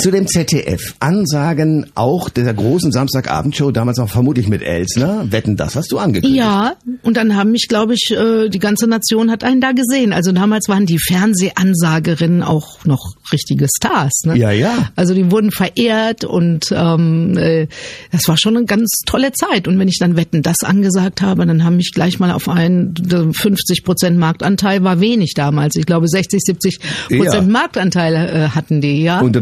Zu 0.01 0.11
dem 0.11 0.27
ZDF. 0.27 0.95
Ansagen 0.99 1.87
auch 1.93 2.29
der 2.29 2.53
großen 2.53 2.91
Samstagabendshow, 2.91 3.71
damals 3.71 3.97
noch 3.97 4.09
vermutlich 4.09 4.47
mit 4.47 4.61
Elsner. 4.61 5.29
Wetten, 5.29 5.57
das 5.57 5.75
hast 5.75 5.91
du 5.91 5.97
angekündigt. 5.97 6.39
Ja, 6.39 6.75
und 7.03 7.17
dann 7.17 7.35
haben 7.35 7.51
mich, 7.51 7.67
glaube 7.67 7.95
ich, 7.95 8.11
äh, 8.11 8.47
die 8.47 8.59
ganze 8.59 8.87
Nation 8.87 9.29
hat 9.29 9.43
einen 9.43 9.59
da 9.59 9.73
gesehen. 9.73 10.13
Also 10.13 10.31
damals 10.31 10.69
waren 10.69 10.85
die 10.85 10.99
Fernsehansagerinnen 10.99 12.43
auch 12.43 12.85
noch 12.85 13.15
richtige 13.33 13.67
Stars. 13.75 14.21
Ne? 14.25 14.37
Ja, 14.37 14.51
ja. 14.51 14.89
Also 14.95 15.13
die 15.13 15.31
wurden 15.31 15.51
verehrt 15.51 16.23
und 16.23 16.67
ähm, 16.71 17.37
äh, 17.37 17.67
das 18.11 18.27
war 18.27 18.37
schon 18.37 18.55
eine 18.55 18.65
ganz 18.65 19.01
tolle 19.05 19.31
Zeit. 19.33 19.67
Und 19.67 19.77
wenn 19.79 19.87
ich 19.87 19.97
dann 19.99 20.15
Wetten 20.15 20.41
das 20.41 20.63
angesagt 20.63 21.21
habe, 21.21 21.45
dann 21.45 21.63
haben 21.63 21.75
mich 21.75 21.91
gleich 21.93 22.19
mal 22.19 22.31
auf 22.31 22.47
einen 22.47 22.93
50 23.33 23.83
Prozent 23.83 24.17
Marktanteil 24.17 24.83
war 24.83 24.99
wenig 25.01 25.33
damals. 25.35 25.75
Ich 25.75 25.85
glaube 25.85 26.07
60, 26.07 26.39
70 26.41 26.79
Prozent 27.09 27.33
Ja. 27.33 27.41
Marktanteil 27.41 28.15
äh, 28.15 28.49
hatten 28.49 28.79
die, 28.81 29.03
ja. 29.03 29.19
Und 29.19 29.35
da 29.35 29.41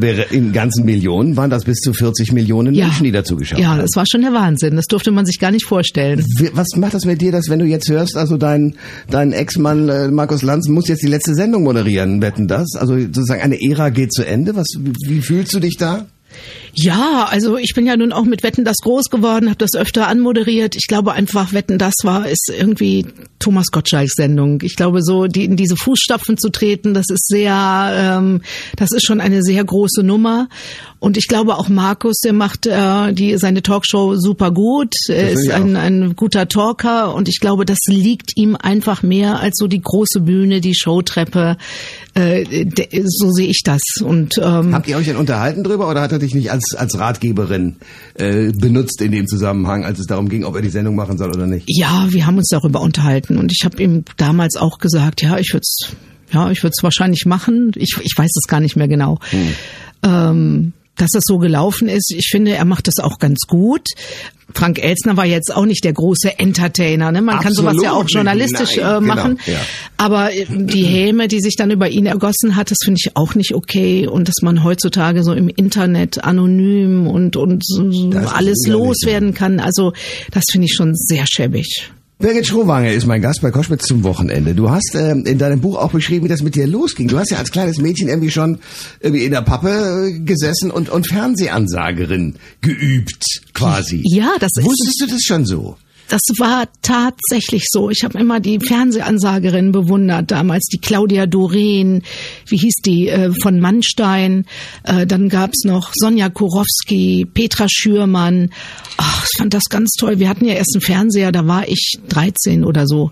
ganzen 0.53 0.85
Millionen 0.85 1.35
waren 1.37 1.49
das 1.49 1.63
bis 1.63 1.79
zu 1.79 1.93
40 1.93 2.31
Millionen 2.31 2.73
ja. 2.73 2.85
Menschen, 2.85 3.03
die 3.03 3.11
dazu 3.11 3.35
geschaut 3.35 3.59
Ja, 3.59 3.69
haben. 3.69 3.81
das 3.81 3.91
war 3.95 4.05
schon 4.09 4.21
der 4.21 4.33
Wahnsinn. 4.33 4.75
Das 4.75 4.85
durfte 4.85 5.11
man 5.11 5.25
sich 5.25 5.39
gar 5.39 5.51
nicht 5.51 5.65
vorstellen. 5.65 6.23
Was 6.53 6.67
macht 6.75 6.93
das 6.93 7.05
mit 7.05 7.21
dir, 7.21 7.31
dass 7.31 7.49
wenn 7.49 7.59
du 7.59 7.65
jetzt 7.65 7.89
hörst, 7.89 8.17
also 8.17 8.37
dein 8.37 8.75
dein 9.09 9.31
Ex-Mann 9.33 9.89
äh, 9.89 10.07
Markus 10.09 10.41
Lanz 10.41 10.67
muss 10.67 10.87
jetzt 10.87 11.03
die 11.03 11.07
letzte 11.07 11.35
Sendung 11.35 11.63
moderieren, 11.63 12.21
wetten 12.21 12.47
das? 12.47 12.75
Also 12.75 12.97
sozusagen 12.97 13.41
eine 13.41 13.57
Ära 13.61 13.89
geht 13.89 14.13
zu 14.13 14.25
Ende. 14.25 14.55
Was 14.55 14.67
wie, 14.79 14.93
wie 15.07 15.21
fühlst 15.21 15.53
du 15.53 15.59
dich 15.59 15.77
da? 15.77 16.05
Ja, 16.79 17.25
also 17.27 17.57
ich 17.57 17.73
bin 17.73 17.87
ja 17.87 17.97
nun 17.97 18.13
auch 18.13 18.25
mit 18.25 18.43
Wetten 18.43 18.63
das 18.63 18.77
groß 18.83 19.09
geworden, 19.09 19.49
habe 19.49 19.57
das 19.57 19.73
öfter 19.73 20.07
anmoderiert. 20.07 20.75
Ich 20.75 20.85
glaube 20.85 21.13
einfach, 21.13 21.51
Wetten 21.51 21.79
das 21.79 21.95
war 22.03 22.29
ist 22.29 22.51
irgendwie 22.55 23.07
Thomas 23.39 23.67
Gottschalks 23.71 24.13
Sendung. 24.13 24.61
Ich 24.61 24.75
glaube 24.75 25.01
so, 25.01 25.25
die, 25.25 25.45
in 25.45 25.57
diese 25.57 25.75
Fußstapfen 25.75 26.37
zu 26.37 26.49
treten, 26.49 26.93
das 26.93 27.05
ist 27.09 27.25
sehr, 27.27 27.89
ähm, 27.93 28.41
das 28.75 28.91
ist 28.91 29.07
schon 29.07 29.21
eine 29.21 29.41
sehr 29.41 29.63
große 29.63 30.03
Nummer. 30.03 30.49
Und 30.99 31.17
ich 31.17 31.27
glaube 31.27 31.57
auch 31.57 31.69
Markus, 31.69 32.19
der 32.23 32.33
macht 32.33 32.67
äh, 32.67 33.11
die 33.11 33.37
seine 33.37 33.63
Talkshow 33.63 34.15
super 34.15 34.51
gut. 34.51 34.93
Er 35.07 35.31
ist 35.31 35.49
ein, 35.49 35.75
ein 35.75 36.15
guter 36.15 36.47
Talker 36.47 37.13
und 37.15 37.27
ich 37.27 37.39
glaube, 37.39 37.65
das 37.65 37.79
liegt 37.87 38.37
ihm 38.37 38.55
einfach 38.55 39.01
mehr 39.01 39.39
als 39.39 39.57
so 39.57 39.67
die 39.67 39.81
große 39.81 40.21
Bühne, 40.21 40.61
die 40.61 40.75
Showtreppe. 40.75 41.57
Äh, 42.15 42.65
de, 42.65 43.03
so 43.05 43.31
sehe 43.31 43.47
ich 43.47 43.61
das. 43.63 43.81
Und 44.03 44.37
ähm, 44.37 44.73
Habt 44.73 44.87
ihr 44.87 44.97
euch 44.97 45.05
denn 45.05 45.17
unterhalten 45.17 45.63
drüber 45.63 45.89
oder 45.89 46.01
hat 46.01 46.11
er 46.11 46.19
dich 46.19 46.33
nicht 46.33 46.51
als 46.75 46.87
als 46.87 46.99
Ratgeberin 46.99 47.75
äh, 48.15 48.51
benutzt 48.51 49.01
in 49.01 49.11
dem 49.11 49.27
Zusammenhang, 49.27 49.83
als 49.83 49.99
es 49.99 50.07
darum 50.07 50.29
ging, 50.29 50.43
ob 50.43 50.55
er 50.55 50.61
die 50.61 50.69
Sendung 50.69 50.95
machen 50.95 51.17
soll 51.17 51.29
oder 51.29 51.45
nicht? 51.45 51.65
Ja, 51.67 52.07
wir 52.09 52.25
haben 52.25 52.37
uns 52.37 52.49
darüber 52.49 52.81
unterhalten 52.81 53.37
und 53.37 53.51
ich 53.51 53.65
habe 53.65 53.81
ihm 53.81 54.03
damals 54.17 54.55
auch 54.55 54.79
gesagt, 54.79 55.21
ja, 55.21 55.37
ich 55.37 55.53
würde 55.53 55.63
es 55.63 55.91
ja, 56.31 56.51
ich 56.51 56.61
würde 56.61 56.73
es 56.77 56.83
wahrscheinlich 56.83 57.25
machen. 57.25 57.71
Ich, 57.75 57.95
ich 58.01 58.13
weiß 58.17 58.29
es 58.35 58.49
gar 58.49 58.59
nicht 58.59 58.75
mehr 58.75 58.89
genau. 58.89 59.17
Ähm, 60.03 60.73
dass 60.97 61.11
das 61.11 61.23
so 61.25 61.37
gelaufen 61.37 61.87
ist. 61.87 62.13
Ich 62.15 62.27
finde, 62.29 62.55
er 62.55 62.65
macht 62.65 62.87
das 62.87 62.99
auch 62.99 63.19
ganz 63.19 63.41
gut. 63.47 63.87
Frank 64.53 64.81
Elsner 64.81 65.17
war 65.17 65.25
jetzt 65.25 65.53
auch 65.53 65.65
nicht 65.65 65.83
der 65.83 65.93
große 65.93 66.39
Entertainer. 66.39 67.11
Ne? 67.11 67.21
Man 67.21 67.39
kann 67.39 67.53
sowas 67.53 67.75
ja 67.81 67.91
auch 67.91 68.03
Absolut 68.03 68.13
journalistisch 68.13 68.77
nein, 68.77 68.85
äh, 68.85 68.99
genau, 68.99 69.15
machen. 69.15 69.39
ja. 69.45 69.59
Aber 69.97 70.33
äh, 70.33 70.45
die 70.49 70.83
Häme, 70.83 71.27
die 71.27 71.41
sich 71.41 71.55
dann 71.57 71.69
über 71.69 71.89
ihn 71.89 72.05
ergossen 72.05 72.55
hat, 72.55 72.71
das 72.71 72.77
finde 72.83 72.99
ich 73.03 73.15
auch 73.15 73.35
nicht 73.35 73.53
okay. 73.53 74.07
Und 74.07 74.27
dass 74.27 74.41
man 74.41 74.63
heutzutage 74.63 75.23
so 75.23 75.33
im 75.33 75.49
Internet 75.49 76.23
anonym 76.23 77.07
und, 77.07 77.35
und 77.35 77.65
so 77.65 78.09
alles 78.33 78.65
loswerden 78.67 79.33
kann, 79.33 79.59
also 79.59 79.93
das 80.31 80.43
finde 80.51 80.65
ich 80.65 80.73
schon 80.73 80.95
sehr 80.95 81.25
schäbig. 81.27 81.91
Birgit 82.19 82.47
Schrowange 82.47 82.93
ist 82.93 83.05
mein 83.05 83.21
Gast 83.21 83.41
bei 83.43 83.51
Koschwitz 83.51 83.85
zum 83.85 84.03
Wochenende. 84.03 84.55
Du 84.55 84.71
hast 84.71 84.95
ähm, 84.95 85.23
in 85.27 85.37
deinem 85.37 85.61
Buch 85.61 85.77
auch 85.77 85.91
beschrieben, 85.91 86.25
wie 86.25 86.29
das 86.29 86.41
mit 86.41 86.55
dir 86.55 86.65
losging. 86.65 87.07
Du 87.07 87.19
hast 87.19 87.29
ja 87.29 87.37
als 87.37 87.51
kleines 87.51 87.77
Mädchen 87.77 88.07
irgendwie 88.07 88.31
schon 88.31 88.57
irgendwie 88.99 89.23
in 89.23 89.31
der 89.31 89.43
Pappe 89.43 90.09
äh, 90.09 90.19
gesessen 90.21 90.71
und, 90.71 90.89
und 90.89 91.07
Fernsehansagerin 91.07 92.35
geübt, 92.61 93.23
quasi. 93.53 94.01
Ja, 94.03 94.31
das 94.39 94.49
ist- 94.57 94.65
Wusstest 94.65 94.99
du 95.01 95.05
das 95.13 95.21
schon 95.21 95.45
so? 95.45 95.77
Das 96.09 96.21
war 96.37 96.67
tatsächlich 96.81 97.65
so. 97.69 97.89
Ich 97.89 98.03
habe 98.03 98.17
immer 98.19 98.39
die 98.39 98.59
Fernsehansagerin 98.59 99.71
bewundert, 99.71 100.31
damals 100.31 100.65
die 100.67 100.79
Claudia 100.79 101.25
Doreen, 101.25 102.03
wie 102.47 102.57
hieß 102.57 102.75
die, 102.85 103.09
äh, 103.09 103.31
von 103.41 103.59
Mannstein. 103.59 104.45
Äh, 104.83 105.05
dann 105.05 105.29
gab's 105.29 105.63
noch 105.65 105.91
Sonja 105.93 106.29
Kurowski, 106.29 107.25
Petra 107.31 107.67
Schürmann. 107.69 108.51
Ach, 108.97 109.25
ich 109.31 109.37
fand 109.37 109.53
das 109.53 109.65
ganz 109.65 109.91
toll. 109.99 110.19
Wir 110.19 110.29
hatten 110.29 110.45
ja 110.45 110.53
erst 110.53 110.75
einen 110.75 110.81
Fernseher, 110.81 111.31
da 111.31 111.45
war 111.45 111.67
ich 111.67 111.97
13 112.09 112.63
oder 112.63 112.87
so. 112.87 113.09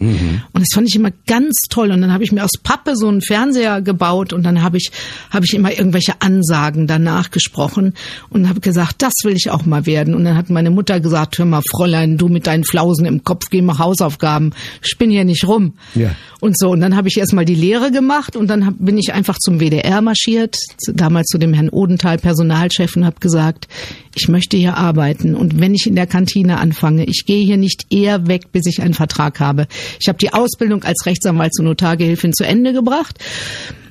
Und 0.54 0.62
das 0.62 0.70
fand 0.74 0.88
ich 0.88 0.96
immer 0.96 1.12
ganz 1.28 1.62
toll. 1.70 1.92
Und 1.92 2.02
dann 2.02 2.14
habe 2.14 2.24
ich 2.24 2.32
mir 2.32 2.44
aus 2.44 2.54
Pappe 2.64 2.96
so 2.96 3.08
einen 3.08 3.22
Fernseher 3.22 3.82
gebaut 3.82 4.34
und 4.34 4.44
dann 4.44 4.64
habe 4.64 4.78
ich, 4.78 4.92
hab 5.30 5.44
ich 5.44 5.54
immer 5.54 5.72
irgendwelche 5.72 6.22
Ansagen 6.22 6.88
danach 6.88 7.32
gesprochen 7.32 7.94
und 8.30 8.50
habe 8.50 8.62
gesagt, 8.62 9.02
das 9.02 9.14
will 9.24 9.36
ich 9.36 9.50
auch 9.52 9.66
mal 9.66 9.86
werden. 9.86 10.16
Und 10.16 10.24
dann 10.24 10.38
hat 10.38 10.50
meine 10.50 10.72
Mutter 10.72 11.00
gesagt, 11.00 11.38
hör 11.38 11.46
mal, 11.46 11.62
Fräulein, 11.70 12.18
du 12.18 12.30
mit 12.30 12.48
deinen 12.48 12.64
Flausen 12.86 13.06
im 13.06 13.24
Kopf, 13.24 13.50
geh 13.50 13.62
mal 13.62 13.80
Hausaufgaben, 13.80 14.54
spinn 14.82 15.10
hier 15.10 15.26
nicht 15.26 15.48
rum. 15.48 15.74
Ja. 15.96 16.16
Und 16.40 16.58
so, 16.58 16.70
und 16.70 16.82
dann 16.82 16.96
habe 16.96 17.08
ich 17.08 17.18
erst 17.18 17.34
mal 17.34 17.46
die 17.46 17.56
Lehre 17.56 17.92
gemacht 17.92 18.36
und 18.36 18.48
dann 18.48 18.66
hab, 18.66 18.76
bin 18.78 18.98
ich 18.98 19.14
einfach 19.14 19.40
zum 19.40 19.60
WDR 19.60 20.02
marschiert, 20.02 20.56
damals 20.88 21.28
zu 21.28 21.40
dem 21.40 21.54
Herrn 21.54 21.70
Odenthal, 21.70 22.18
Personalchef, 22.18 22.96
und 22.96 23.06
habe 23.06 23.20
gesagt, 23.20 23.68
ich 24.14 24.28
möchte 24.28 24.56
hier 24.56 24.78
arbeiten 24.78 25.34
und 25.34 25.60
wenn 25.60 25.74
ich 25.74 25.88
in 25.88 25.96
der 25.96 26.06
Kantine 26.06 26.60
anfange, 26.60 27.06
ich 27.06 27.26
gehe 27.26 27.44
hier 27.44 27.58
nicht 27.58 27.88
eher 27.90 28.28
weg, 28.28 28.52
bis 28.52 28.68
ich 28.68 28.82
einen 28.82 28.94
Vertrag 28.94 29.40
habe. 29.40 29.68
Ich 30.00 30.08
habe 30.08 30.20
die 30.20 30.32
Ausbildung 30.32 30.84
als 30.84 31.06
Rechtsanwalt 31.06 31.54
zur 31.54 31.66
Notargehilfin 31.66 32.34
zu 32.34 32.46
Ende 32.46 32.74
gebracht. 32.74 33.18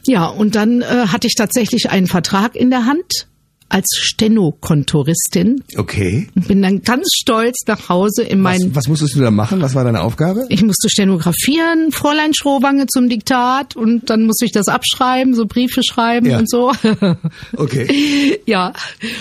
Ja, 0.06 0.26
und 0.26 0.54
dann 0.54 0.82
äh, 0.82 1.06
hatte 1.08 1.26
ich 1.26 1.34
tatsächlich 1.34 1.90
einen 1.90 2.06
Vertrag 2.06 2.54
in 2.54 2.70
der 2.70 2.86
Hand 2.86 3.26
als 3.68 3.86
Stenokontoristin 3.98 5.62
Okay. 5.76 6.28
und 6.34 6.48
bin 6.48 6.62
dann 6.62 6.82
ganz 6.82 7.08
stolz 7.20 7.56
nach 7.66 7.88
Hause 7.88 8.22
in 8.22 8.40
mein 8.40 8.60
Was, 8.70 8.74
was 8.76 8.88
musstest 8.88 9.16
du 9.16 9.20
da 9.20 9.30
machen? 9.30 9.60
Was 9.62 9.74
war 9.74 9.84
deine 9.84 10.00
Aufgabe? 10.02 10.46
ich 10.48 10.62
musste 10.62 10.88
stenografieren, 10.90 11.90
Fräulein 11.90 12.34
Schrowange 12.34 12.86
zum 12.86 13.08
Diktat 13.08 13.74
und 13.76 14.10
dann 14.10 14.26
musste 14.26 14.44
ich 14.44 14.52
das 14.52 14.68
abschreiben, 14.68 15.34
so 15.34 15.46
Briefe 15.46 15.82
schreiben 15.82 16.26
Ja. 16.26 16.38
und 16.38 16.48
so. 16.50 16.72
Okay. 17.56 18.38
ja. 18.46 18.72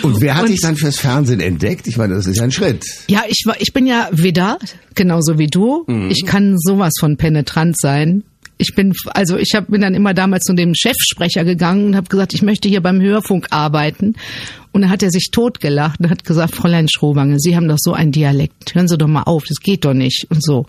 Und 0.02 0.20
wer 0.20 0.34
hat 0.36 0.44
Und- 0.44 0.50
dich 0.50 0.60
dann 0.60 0.76
fürs 0.76 0.98
Fernsehen 0.98 1.40
entdeckt? 1.40 1.86
Ich 1.86 1.96
meine, 1.96 2.14
das 2.14 2.26
ist 2.26 2.40
ein 2.40 2.52
Schritt. 2.52 2.84
Ja, 3.08 3.22
ich 3.28 3.42
war, 3.46 3.60
ich 3.60 3.72
bin 3.72 3.86
ja 3.86 4.08
Widder, 4.12 4.58
genauso 4.94 5.38
wie 5.38 5.46
du. 5.46 5.84
Mhm. 5.86 6.10
Ich 6.10 6.24
kann 6.26 6.56
sowas 6.58 6.92
von 6.98 7.16
penetrant 7.16 7.78
sein. 7.78 8.22
Ich 8.56 8.74
bin, 8.74 8.92
also 9.06 9.36
ich 9.36 9.52
hab, 9.54 9.68
bin 9.68 9.80
dann 9.80 9.94
immer 9.94 10.14
damals 10.14 10.44
zu 10.44 10.54
dem 10.54 10.74
Chefsprecher 10.74 11.44
gegangen 11.44 11.86
und 11.86 11.96
habe 11.96 12.08
gesagt, 12.08 12.34
ich 12.34 12.42
möchte 12.42 12.68
hier 12.68 12.80
beim 12.80 13.00
Hörfunk 13.00 13.48
arbeiten. 13.50 14.14
Und 14.74 14.82
dann 14.82 14.90
hat 14.90 15.04
er 15.04 15.10
sich 15.10 15.30
totgelacht 15.30 16.00
und 16.00 16.10
hat 16.10 16.24
gesagt, 16.24 16.56
Fräulein 16.56 16.88
Schrowange, 16.88 17.38
Sie 17.38 17.54
haben 17.54 17.68
doch 17.68 17.78
so 17.78 17.92
einen 17.92 18.10
Dialekt. 18.10 18.74
Hören 18.74 18.88
Sie 18.88 18.98
doch 18.98 19.06
mal 19.06 19.22
auf, 19.22 19.44
das 19.48 19.60
geht 19.60 19.84
doch 19.84 19.94
nicht 19.94 20.26
und 20.30 20.42
so. 20.42 20.66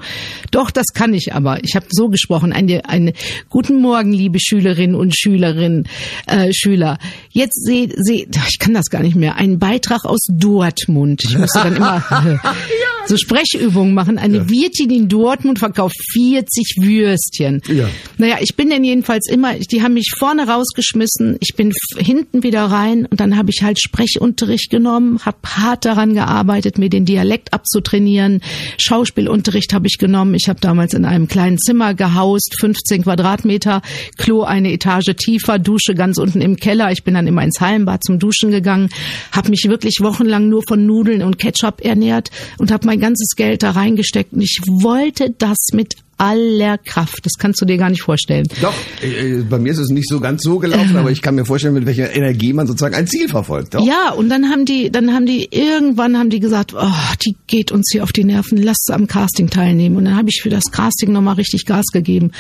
Doch, 0.52 0.70
das 0.70 0.86
kann 0.94 1.16
ich 1.16 1.34
aber. 1.34 1.64
Ich 1.64 1.76
habe 1.76 1.88
so 1.90 2.10
gesprochen. 2.10 2.54
Eine, 2.54 2.88
eine 2.88 3.14
Guten 3.50 3.82
Morgen, 3.82 4.14
liebe 4.14 4.40
Schülerinnen 4.40 4.96
und 4.96 5.18
Schülerinnen, 5.18 5.88
äh, 6.28 6.54
Schüler. 6.54 7.00
Jetzt 7.32 7.66
seht, 7.66 7.94
seht, 7.98 8.38
ich 8.48 8.60
kann 8.60 8.76
das 8.76 8.92
gar 8.92 9.02
nicht 9.02 9.16
mehr. 9.16 9.38
Ein 9.38 9.58
Beitrag 9.58 10.06
aus 10.06 10.28
Dortmund. 10.30 11.24
Ich 11.24 11.36
musste 11.36 11.62
dann 11.64 11.76
immer 11.76 12.04
so 13.08 13.18
Sprechübungen 13.18 13.96
machen. 13.96 14.20
Eine 14.20 14.50
Wirtin 14.50 14.92
in 14.92 15.08
Dortmund 15.10 15.58
verkauft 15.58 15.96
40 16.14 16.76
Würstchen. 16.80 17.62
Ja. 17.68 17.90
Naja, 18.20 18.38
ich 18.40 18.56
bin 18.56 18.70
dann 18.70 18.84
jedenfalls 18.84 19.28
immer, 19.28 19.56
die 19.56 19.82
haben 19.82 19.96
mich 19.96 20.12
vorne 20.16 20.48
rausgeschmissen, 20.48 21.38
ich 21.40 21.56
bin 21.56 21.72
hinten 21.98 22.44
wieder 22.44 22.66
rein 22.66 23.08
und 23.08 23.20
dann 23.20 23.36
habe 23.36 23.50
ich 23.50 23.64
halt 23.64 23.80
Sprechunterricht 23.96 24.70
genommen, 24.70 25.20
habe 25.26 25.38
hart 25.46 25.86
daran 25.86 26.14
gearbeitet, 26.14 26.78
mir 26.78 26.90
den 26.90 27.06
Dialekt 27.06 27.54
abzutrainieren. 27.54 28.42
Schauspielunterricht 28.78 29.74
habe 29.74 29.88
ich 29.88 29.98
genommen. 29.98 30.34
Ich 30.36 30.50
habe 30.50 30.60
damals 30.60 30.94
in 30.94 31.06
einem 31.06 31.28
kleinen 31.28 31.58
Zimmer 31.58 31.94
gehaust, 31.94 32.56
15 32.60 33.04
Quadratmeter, 33.04 33.82
Klo 34.18 34.44
eine 34.44 34.74
Etage 34.74 35.16
tiefer, 35.16 35.60
Dusche 35.60 35.96
ganz 35.96 36.18
unten 36.18 36.42
im 36.42 36.58
Keller. 36.58 36.92
Ich 36.92 37.04
bin 37.04 37.14
dann 37.14 37.28
immer 37.28 37.44
ins 37.44 37.62
Hallenbad 37.62 38.04
zum 38.04 38.20
Duschen 38.20 38.52
gegangen, 38.52 38.90
habe 39.32 39.50
mich 39.50 39.66
wirklich 39.68 40.00
wochenlang 40.02 40.50
nur 40.50 40.64
von 40.68 40.86
Nudeln 40.86 41.24
und 41.24 41.38
Ketchup 41.38 41.84
ernährt 41.84 42.32
und 42.58 42.72
habe 42.72 42.86
mein 42.88 43.00
ganzes 43.00 43.36
Geld 43.36 43.64
da 43.64 43.72
reingesteckt 43.72 44.34
und 44.34 44.42
ich 44.42 44.60
wollte 44.66 45.34
das 45.38 45.58
mit 45.72 45.96
aller 46.18 46.78
Kraft. 46.78 47.26
Das 47.26 47.34
kannst 47.38 47.62
du 47.62 47.66
dir 47.66 47.78
gar 47.78 47.90
nicht 47.90 48.02
vorstellen. 48.02 48.48
Doch, 48.62 48.74
äh, 49.02 49.44
bei 49.44 49.60
mir 49.60 49.72
ist 49.72 49.80
es 49.80 49.90
nicht 49.90 50.08
so 50.08 50.20
ganz 50.20 50.44
so 50.44 50.60
gelaufen, 50.60 50.96
aber 50.96 51.12
ich 51.12 51.22
kann 51.22 51.36
mir 51.36 51.46
vorstellen, 51.46 51.74
mit 51.74 51.86
welcher 51.86 52.16
Energie 52.16 52.54
man 52.54 52.68
sozusagen 52.68 52.96
ein 52.96 53.08
Ziel 53.08 53.28
verfolgt. 53.28 53.74
Doch. 53.74 53.86
Ja, 53.86 54.12
und 54.12 54.30
dann 54.30 54.50
haben 54.50 54.66
die, 54.66 54.90
dann 54.92 55.14
haben 55.14 55.26
die, 55.26 55.50
irgendwann 55.52 56.18
haben 56.18 56.30
die 56.30 56.40
gesagt, 56.40 56.74
oh, 56.74 57.14
die 57.26 57.36
geht 57.48 57.72
uns 57.72 57.90
hier 57.92 58.04
auf 58.04 58.12
die 58.12 58.24
Nerven, 58.24 58.58
lass 58.58 58.78
sie 58.86 58.94
am 58.94 59.08
Casting 59.08 59.50
teilnehmen. 59.50 59.98
Und 59.98 60.06
dann 60.06 60.16
habe 60.16 60.30
ich 60.30 60.42
für 60.42 60.50
das 60.50 60.72
Casting 60.72 61.12
nochmal 61.12 61.36
richtig 61.36 61.66
Gas 61.66 61.86
gegeben. 61.92 62.32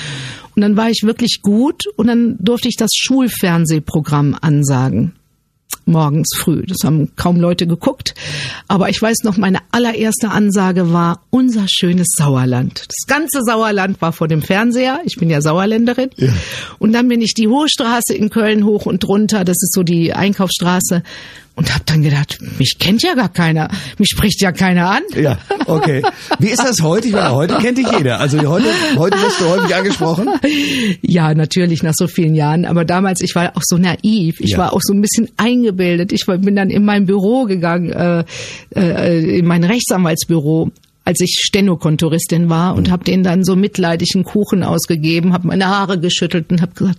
Und 0.55 0.62
dann 0.62 0.77
war 0.77 0.89
ich 0.89 1.01
wirklich 1.03 1.41
gut 1.41 1.84
und 1.98 2.08
dann 2.08 2.38
durfte 2.39 2.70
ich 2.70 2.77
das 2.77 2.91
Schulfernsehprogramm 2.94 4.38
ansagen. 4.39 5.13
Morgens 5.88 6.29
früh. 6.36 6.63
Das 6.65 6.77
haben 6.84 7.15
kaum 7.15 7.39
Leute 7.39 7.67
geguckt. 7.67 8.15
Aber 8.67 8.89
ich 8.89 9.00
weiß 9.00 9.17
noch, 9.24 9.38
meine 9.38 9.60
allererste 9.72 10.29
Ansage 10.29 10.91
war 10.91 11.22
unser 11.29 11.67
schönes 11.69 12.07
Sauerland. 12.17 12.86
Das 12.88 13.05
ganze 13.07 13.41
Sauerland 13.45 14.01
war 14.01 14.12
vor 14.12 14.27
dem 14.27 14.41
Fernseher. 14.41 15.01
Ich 15.05 15.17
bin 15.17 15.29
ja 15.29 15.41
Sauerländerin. 15.41 16.10
Und 16.79 16.93
dann 16.93 17.07
bin 17.07 17.22
ich 17.22 17.36
die 17.36 17.48
Hohe 17.48 17.69
Straße 17.69 18.15
in 18.15 18.31
Köln 18.31 18.65
hoch 18.65 18.88
und 18.88 19.07
runter. 19.07 19.45
Das 19.45 19.57
ist 19.62 19.74
so 19.74 19.84
die 19.84 20.13
Einkaufsstraße. 20.13 21.03
Und 21.58 21.74
habe 21.74 21.84
dann 21.86 22.02
gedacht, 22.04 22.38
mich 22.60 22.76
kennt 22.80 23.02
ja 23.02 23.14
gar 23.14 23.30
keiner. 23.30 23.70
Mich 23.98 24.10
spricht 24.10 24.42
ja 24.42 24.52
keiner 24.52 24.90
an. 24.90 25.04
Ja, 25.16 25.38
okay. 25.68 26.04
Wie 26.40 26.50
ist 26.50 26.62
das 26.62 26.82
heute? 26.82 27.08
Ich 27.08 27.14
meine, 27.14 27.32
heute 27.32 27.58
kennt 27.60 27.78
dich 27.78 27.88
jeder. 27.98 28.20
Also 28.20 28.40
heute, 28.40 28.68
heute 28.98 29.16
wirst 29.22 29.40
du 29.40 29.46
häufig 29.46 29.74
angesprochen. 29.74 30.28
Ja, 31.02 31.34
natürlich 31.34 31.82
nach 31.82 31.94
so 31.96 32.08
vielen 32.08 32.36
Jahren. 32.36 32.66
Aber 32.66 32.84
damals, 32.84 33.22
ich 33.22 33.36
war 33.36 33.56
auch 33.56 33.62
so 33.64 33.78
naiv. 33.78 34.42
Ich 34.42 34.52
Ja. 34.52 34.58
war 34.58 34.74
auch 34.74 34.82
so 34.84 34.94
ein 34.94 35.02
bisschen 35.02 35.30
eingebildet. 35.38 36.12
Ich 36.12 36.28
war, 36.28 36.38
bin 36.38 36.58
dann 36.58 36.70
in 36.70 36.84
mein 36.84 37.06
Büro 37.06 37.46
gegangen, 37.46 37.90
äh, 37.90 38.26
äh, 38.76 39.38
in 39.40 39.46
mein 39.46 39.64
Rechtsanwaltsbüro 39.64 40.72
als 41.08 41.22
ich 41.22 41.40
Stenokontoristin 41.46 42.50
war 42.50 42.76
und 42.76 42.90
habe 42.90 43.04
denen 43.04 43.22
dann 43.24 43.44
so 43.44 43.56
mitleidig 43.56 44.14
einen 44.16 44.24
Kuchen 44.24 44.64
ausgegeben, 44.64 45.34
habe 45.34 45.48
meine 45.48 45.68
Haare 45.68 46.00
geschüttelt 46.00 46.50
und 46.50 46.64
habe 46.64 46.74
gesagt, 46.74 46.98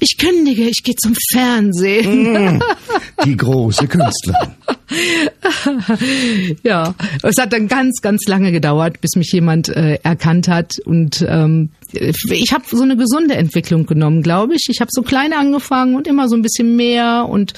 ich 0.00 0.16
kündige, 0.18 0.64
ich 0.64 0.82
gehe 0.82 0.94
zum 0.96 1.14
Fernsehen. 1.32 2.62
Die 3.24 3.36
große 3.36 3.86
Künstlerin. 3.86 4.54
ja, 6.62 6.94
es 7.22 7.36
hat 7.38 7.52
dann 7.52 7.68
ganz, 7.68 8.00
ganz 8.02 8.22
lange 8.26 8.52
gedauert, 8.52 9.00
bis 9.00 9.16
mich 9.16 9.30
jemand 9.32 9.68
äh, 9.68 9.98
erkannt 10.02 10.48
hat. 10.48 10.78
Und 10.84 11.24
ähm, 11.28 11.70
ich 12.00 12.52
habe 12.52 12.64
so 12.70 12.82
eine 12.82 12.96
gesunde 12.96 13.34
Entwicklung 13.34 13.86
genommen, 13.86 14.22
glaube 14.22 14.54
ich. 14.54 14.66
Ich 14.68 14.80
habe 14.80 14.90
so 14.92 15.02
klein 15.02 15.32
angefangen 15.32 15.96
und 15.96 16.06
immer 16.06 16.28
so 16.28 16.36
ein 16.36 16.42
bisschen 16.42 16.76
mehr 16.76 17.26
und 17.28 17.52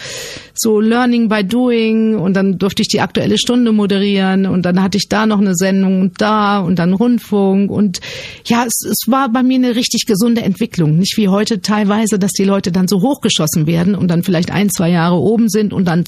so 0.55 0.81
Learning 0.81 1.29
by 1.29 1.45
Doing. 1.45 2.17
Und 2.17 2.35
dann 2.35 2.59
durfte 2.59 2.83
ich 2.83 2.89
die 2.89 3.01
aktuelle 3.01 3.39
Stunde 3.39 3.73
moderieren 3.73 4.47
und 4.47 4.63
dann 4.63 4.83
hatte 4.83 4.99
ich 4.99 5.09
da 5.09 5.27
noch 5.27 5.41
eine 5.41 5.55
Sendung 5.55 6.01
und 6.01 6.21
da 6.21 6.61
und 6.61 6.79
dann 6.79 6.93
Rundfunk. 6.93 7.71
Und 7.71 8.01
ja, 8.47 8.65
es, 8.65 8.81
es 8.85 9.11
war 9.11 9.31
bei 9.31 9.43
mir 9.43 9.57
eine 9.57 9.77
richtig 9.77 10.07
gesunde 10.07 10.43
Entwicklung. 10.43 10.97
Nicht 10.97 11.17
wie 11.17 11.29
heute 11.29 11.61
teilweise, 11.61 12.19
dass 12.19 12.33
die 12.33 12.45
Leute 12.45 12.73
dann 12.73 12.89
so 12.89 13.01
hochgeschossen 13.01 13.67
werden 13.67 13.95
und 13.95 14.09
dann 14.09 14.23
vielleicht 14.23 14.51
ein, 14.51 14.71
zwei 14.71 14.91
Jahre 14.91 15.17
oben 15.17 15.49
sind 15.49 15.73
und 15.73 15.85
dann 15.87 16.05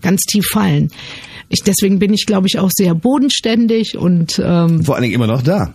ganz 0.00 0.22
tief 0.22 0.46
fallen. 0.46 0.90
Ich, 1.48 1.62
deswegen 1.62 1.98
bin 1.98 2.14
ich, 2.14 2.24
glaube 2.24 2.46
ich, 2.46 2.58
auch 2.58 2.70
sehr 2.72 2.94
bodenständig 2.94 3.98
und 3.98 4.40
ähm, 4.42 4.82
Vor 4.82 4.94
allen 4.94 5.02
Dingen 5.02 5.14
immer 5.14 5.26
noch 5.26 5.42
da. 5.42 5.74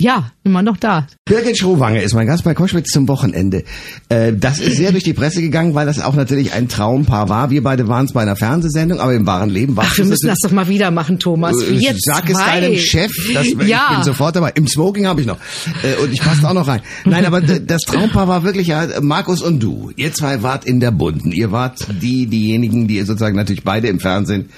Ja, 0.00 0.32
immer 0.42 0.62
noch 0.62 0.76
da. 0.76 1.06
Birgit 1.24 1.56
Schrowange 1.58 2.02
ist 2.02 2.14
mein 2.14 2.26
Gast 2.26 2.42
bei 2.44 2.52
Koschwitz 2.54 2.90
zum 2.90 3.06
Wochenende. 3.08 3.62
Äh, 4.08 4.32
das 4.32 4.58
ist 4.58 4.76
sehr 4.76 4.90
durch 4.90 5.04
die 5.04 5.12
Presse 5.12 5.40
gegangen, 5.40 5.74
weil 5.74 5.86
das 5.86 6.00
auch 6.00 6.14
natürlich 6.14 6.52
ein 6.52 6.68
Traumpaar 6.68 7.28
war. 7.28 7.50
Wir 7.50 7.62
beide 7.62 7.86
waren 7.86 8.06
es 8.06 8.12
bei 8.12 8.22
einer 8.22 8.34
Fernsehsendung, 8.36 8.98
aber 8.98 9.14
im 9.14 9.26
wahren 9.26 9.50
Leben 9.50 9.76
war 9.76 9.84
Ach, 9.86 9.96
wir 9.96 10.04
müssen 10.04 10.26
das 10.26 10.38
doch 10.42 10.50
mal 10.50 10.68
wieder 10.68 10.90
machen, 10.90 11.18
Thomas. 11.20 11.54
Wir 11.60 11.90
Äh, 11.92 11.94
Sag 11.98 12.28
es 12.28 12.36
deinem 12.36 12.76
Chef, 12.76 13.10
das, 13.32 13.46
ich 13.46 13.56
Ja. 13.68 13.94
bin 13.94 14.02
sofort 14.04 14.34
dabei. 14.36 14.52
Im 14.56 14.66
Smoking 14.66 15.06
habe 15.06 15.20
ich 15.20 15.26
noch. 15.26 15.38
Äh, 15.82 16.02
und 16.02 16.12
ich 16.12 16.20
passe 16.20 16.48
auch 16.48 16.54
noch 16.54 16.66
rein. 16.66 16.80
Nein, 17.04 17.24
aber 17.24 17.40
das 17.40 17.82
Traumpaar 17.82 18.26
war 18.28 18.42
wirklich 18.42 18.66
ja 18.66 18.86
Markus 19.00 19.42
und 19.42 19.60
du. 19.62 19.92
Ihr 19.96 20.12
zwei 20.12 20.42
wart 20.42 20.64
in 20.64 20.80
der 20.80 20.90
Bunten. 20.90 21.30
Ihr 21.30 21.52
wart 21.52 21.78
die, 22.02 22.26
diejenigen, 22.26 22.88
die 22.88 23.00
sozusagen 23.02 23.36
natürlich 23.36 23.62
beide 23.62 23.88
im 23.88 24.00
Fernsehen 24.00 24.48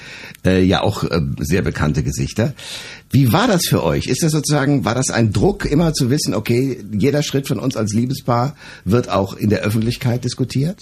ja 0.44 0.82
auch 0.82 1.02
sehr 1.40 1.62
bekannte 1.62 2.04
Gesichter. 2.04 2.52
Wie 3.10 3.32
war 3.32 3.46
das 3.46 3.62
für 3.68 3.82
euch? 3.82 4.06
Ist 4.06 4.22
das 4.22 4.32
sozusagen, 4.32 4.84
war 4.84 4.94
das 4.94 5.10
ein 5.10 5.32
Druck, 5.32 5.64
immer 5.64 5.94
zu 5.94 6.10
wissen, 6.10 6.34
okay, 6.34 6.84
jeder 6.92 7.22
Schritt 7.22 7.46
von 7.48 7.58
uns 7.58 7.76
als 7.76 7.92
Liebespaar 7.92 8.56
wird 8.84 9.08
auch 9.08 9.36
in 9.36 9.50
der 9.50 9.60
Öffentlichkeit 9.60 10.24
diskutiert? 10.24 10.78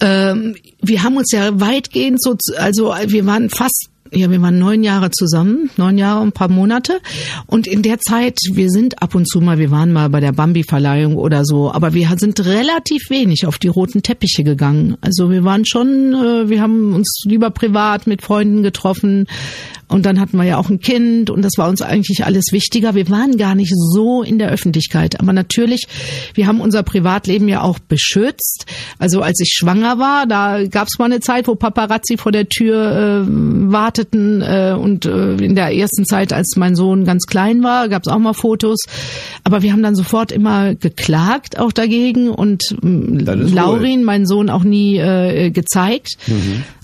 Ähm, 0.00 0.56
wir 0.80 1.02
haben 1.02 1.16
uns 1.16 1.32
ja 1.32 1.58
weitgehend 1.60 2.22
so, 2.22 2.36
also 2.56 2.94
wir 3.06 3.26
waren 3.26 3.50
fast 3.50 3.88
ja, 4.12 4.30
wir 4.30 4.40
waren 4.40 4.58
neun 4.58 4.82
Jahre 4.82 5.10
zusammen, 5.10 5.70
neun 5.76 5.98
Jahre 5.98 6.20
und 6.20 6.28
ein 6.28 6.32
paar 6.32 6.48
Monate. 6.48 7.00
Und 7.46 7.66
in 7.66 7.82
der 7.82 7.98
Zeit, 7.98 8.38
wir 8.52 8.70
sind 8.70 9.02
ab 9.02 9.14
und 9.14 9.28
zu 9.28 9.40
mal, 9.40 9.58
wir 9.58 9.70
waren 9.70 9.92
mal 9.92 10.08
bei 10.08 10.20
der 10.20 10.32
Bambi-Verleihung 10.32 11.16
oder 11.16 11.44
so, 11.44 11.72
aber 11.72 11.94
wir 11.94 12.08
sind 12.16 12.44
relativ 12.44 13.10
wenig 13.10 13.46
auf 13.46 13.58
die 13.58 13.68
roten 13.68 14.02
Teppiche 14.02 14.44
gegangen. 14.44 14.96
Also 15.00 15.30
wir 15.30 15.44
waren 15.44 15.64
schon, 15.66 16.14
äh, 16.14 16.48
wir 16.48 16.62
haben 16.62 16.94
uns 16.94 17.22
lieber 17.24 17.50
privat 17.50 18.06
mit 18.06 18.22
Freunden 18.22 18.62
getroffen. 18.62 19.26
Und 19.88 20.04
dann 20.04 20.20
hatten 20.20 20.36
wir 20.36 20.44
ja 20.44 20.58
auch 20.58 20.68
ein 20.68 20.80
Kind 20.80 21.30
und 21.30 21.40
das 21.42 21.52
war 21.56 21.68
uns 21.68 21.80
eigentlich 21.80 22.24
alles 22.24 22.52
wichtiger. 22.52 22.94
Wir 22.94 23.08
waren 23.08 23.38
gar 23.38 23.54
nicht 23.54 23.72
so 23.74 24.22
in 24.22 24.38
der 24.38 24.50
Öffentlichkeit. 24.50 25.18
Aber 25.18 25.32
natürlich, 25.32 25.86
wir 26.34 26.46
haben 26.46 26.60
unser 26.60 26.82
Privatleben 26.82 27.48
ja 27.48 27.62
auch 27.62 27.78
beschützt. 27.78 28.66
Also 28.98 29.22
als 29.22 29.40
ich 29.40 29.54
schwanger 29.56 29.98
war, 29.98 30.26
da 30.26 30.66
gab 30.66 30.88
es 30.88 30.98
mal 30.98 31.06
eine 31.06 31.20
Zeit, 31.20 31.48
wo 31.48 31.54
Paparazzi 31.54 32.18
vor 32.18 32.32
der 32.32 32.50
Tür 32.50 33.24
äh, 33.24 33.26
warteten. 33.26 33.97
Äh, 33.98 34.74
und 34.74 35.06
äh, 35.06 35.34
in 35.36 35.54
der 35.54 35.74
ersten 35.74 36.04
Zeit, 36.04 36.32
als 36.32 36.54
mein 36.56 36.74
Sohn 36.74 37.04
ganz 37.04 37.26
klein 37.26 37.62
war, 37.62 37.88
gab 37.88 38.02
es 38.06 38.12
auch 38.12 38.18
mal 38.18 38.34
Fotos. 38.34 38.78
Aber 39.44 39.62
wir 39.62 39.72
haben 39.72 39.82
dann 39.82 39.94
sofort 39.94 40.32
immer 40.32 40.74
geklagt 40.74 41.58
auch 41.58 41.72
dagegen 41.72 42.28
und 42.28 42.62
ist 42.72 43.54
Laurin, 43.54 44.04
mein 44.04 44.26
Sohn, 44.26 44.50
auch 44.50 44.64
nie 44.64 44.98
äh, 44.98 45.50
gezeigt. 45.50 46.16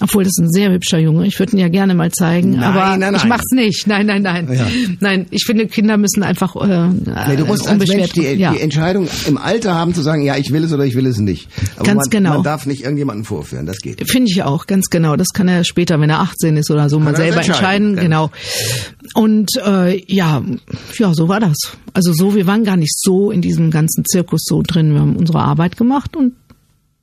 Obwohl 0.01 0.25
das 0.25 0.33
ist 0.37 0.43
ein 0.43 0.53
sehr 0.53 0.71
hübscher 0.71 0.99
Junge. 0.99 1.27
Ich 1.27 1.39
würde 1.39 1.53
ihn 1.53 1.59
ja 1.59 1.69
gerne 1.69 1.95
mal 1.95 2.11
zeigen. 2.11 2.53
Nein, 2.53 2.63
aber 2.63 2.97
nein, 2.97 3.15
ich 3.15 3.23
nein. 3.23 3.29
mach's 3.29 3.51
nicht. 3.53 3.87
Nein, 3.87 4.07
nein, 4.07 4.23
nein. 4.23 4.49
Ja. 4.53 4.67
Nein, 5.01 5.27
ich 5.31 5.45
finde, 5.45 5.67
Kinder 5.67 5.97
müssen 5.97 6.23
einfach 6.23 6.57
äh, 6.57 6.89
Nee, 6.89 7.37
du 7.37 7.47
musst 7.47 7.69
als 7.69 7.89
Mensch 7.89 8.13
die, 8.13 8.23
ja. 8.23 8.53
die 8.53 8.61
Entscheidung 8.61 9.09
im 9.27 9.39
Alter 9.39 9.75
haben 9.75 9.95
zu 9.95 10.03
sagen, 10.03 10.23
ja, 10.23 10.37
ich 10.37 10.53
will 10.53 10.65
es 10.65 10.73
oder 10.73 10.85
ich 10.85 10.95
will 10.95 11.07
es 11.07 11.19
nicht. 11.19 11.49
Aber 11.77 11.85
Ganz 11.85 12.05
man, 12.05 12.11
genau. 12.11 12.35
man 12.35 12.43
darf 12.43 12.67
nicht 12.67 12.83
irgendjemanden 12.83 13.25
vorführen, 13.25 13.67
das 13.67 13.79
geht. 13.79 14.09
Finde 14.11 14.31
ich 14.31 14.43
auch, 14.43 14.67
ganz 14.67 14.87
genau. 14.91 15.17
Das 15.17 15.29
kann 15.29 15.49
er 15.49 15.65
später, 15.65 16.01
wenn 16.01 16.11
er 16.11 16.21
18 16.21 16.57
ist 16.57 16.71
oder 16.71 16.89
so, 16.89 16.99
das 17.13 17.21
selber 17.21 17.37
entscheiden, 17.45 17.91
entscheiden. 17.91 17.97
Genau. 17.97 18.31
Und 19.15 19.51
äh, 19.65 20.03
ja, 20.13 20.43
ja, 20.99 21.15
so 21.15 21.29
war 21.29 21.41
das. 21.41 21.57
Also 21.93 22.13
so, 22.13 22.35
wir 22.35 22.47
waren 22.47 22.65
gar 22.65 22.77
nicht 22.77 22.95
so 22.99 23.31
in 23.31 23.41
diesem 23.43 23.71
ganzen 23.71 24.05
Zirkus 24.05 24.43
so 24.45 24.63
drin. 24.67 24.93
Wir 24.93 25.01
haben 25.01 25.17
unsere 25.17 25.39
Arbeit 25.41 25.77
gemacht 25.77 26.17
und 26.17 26.33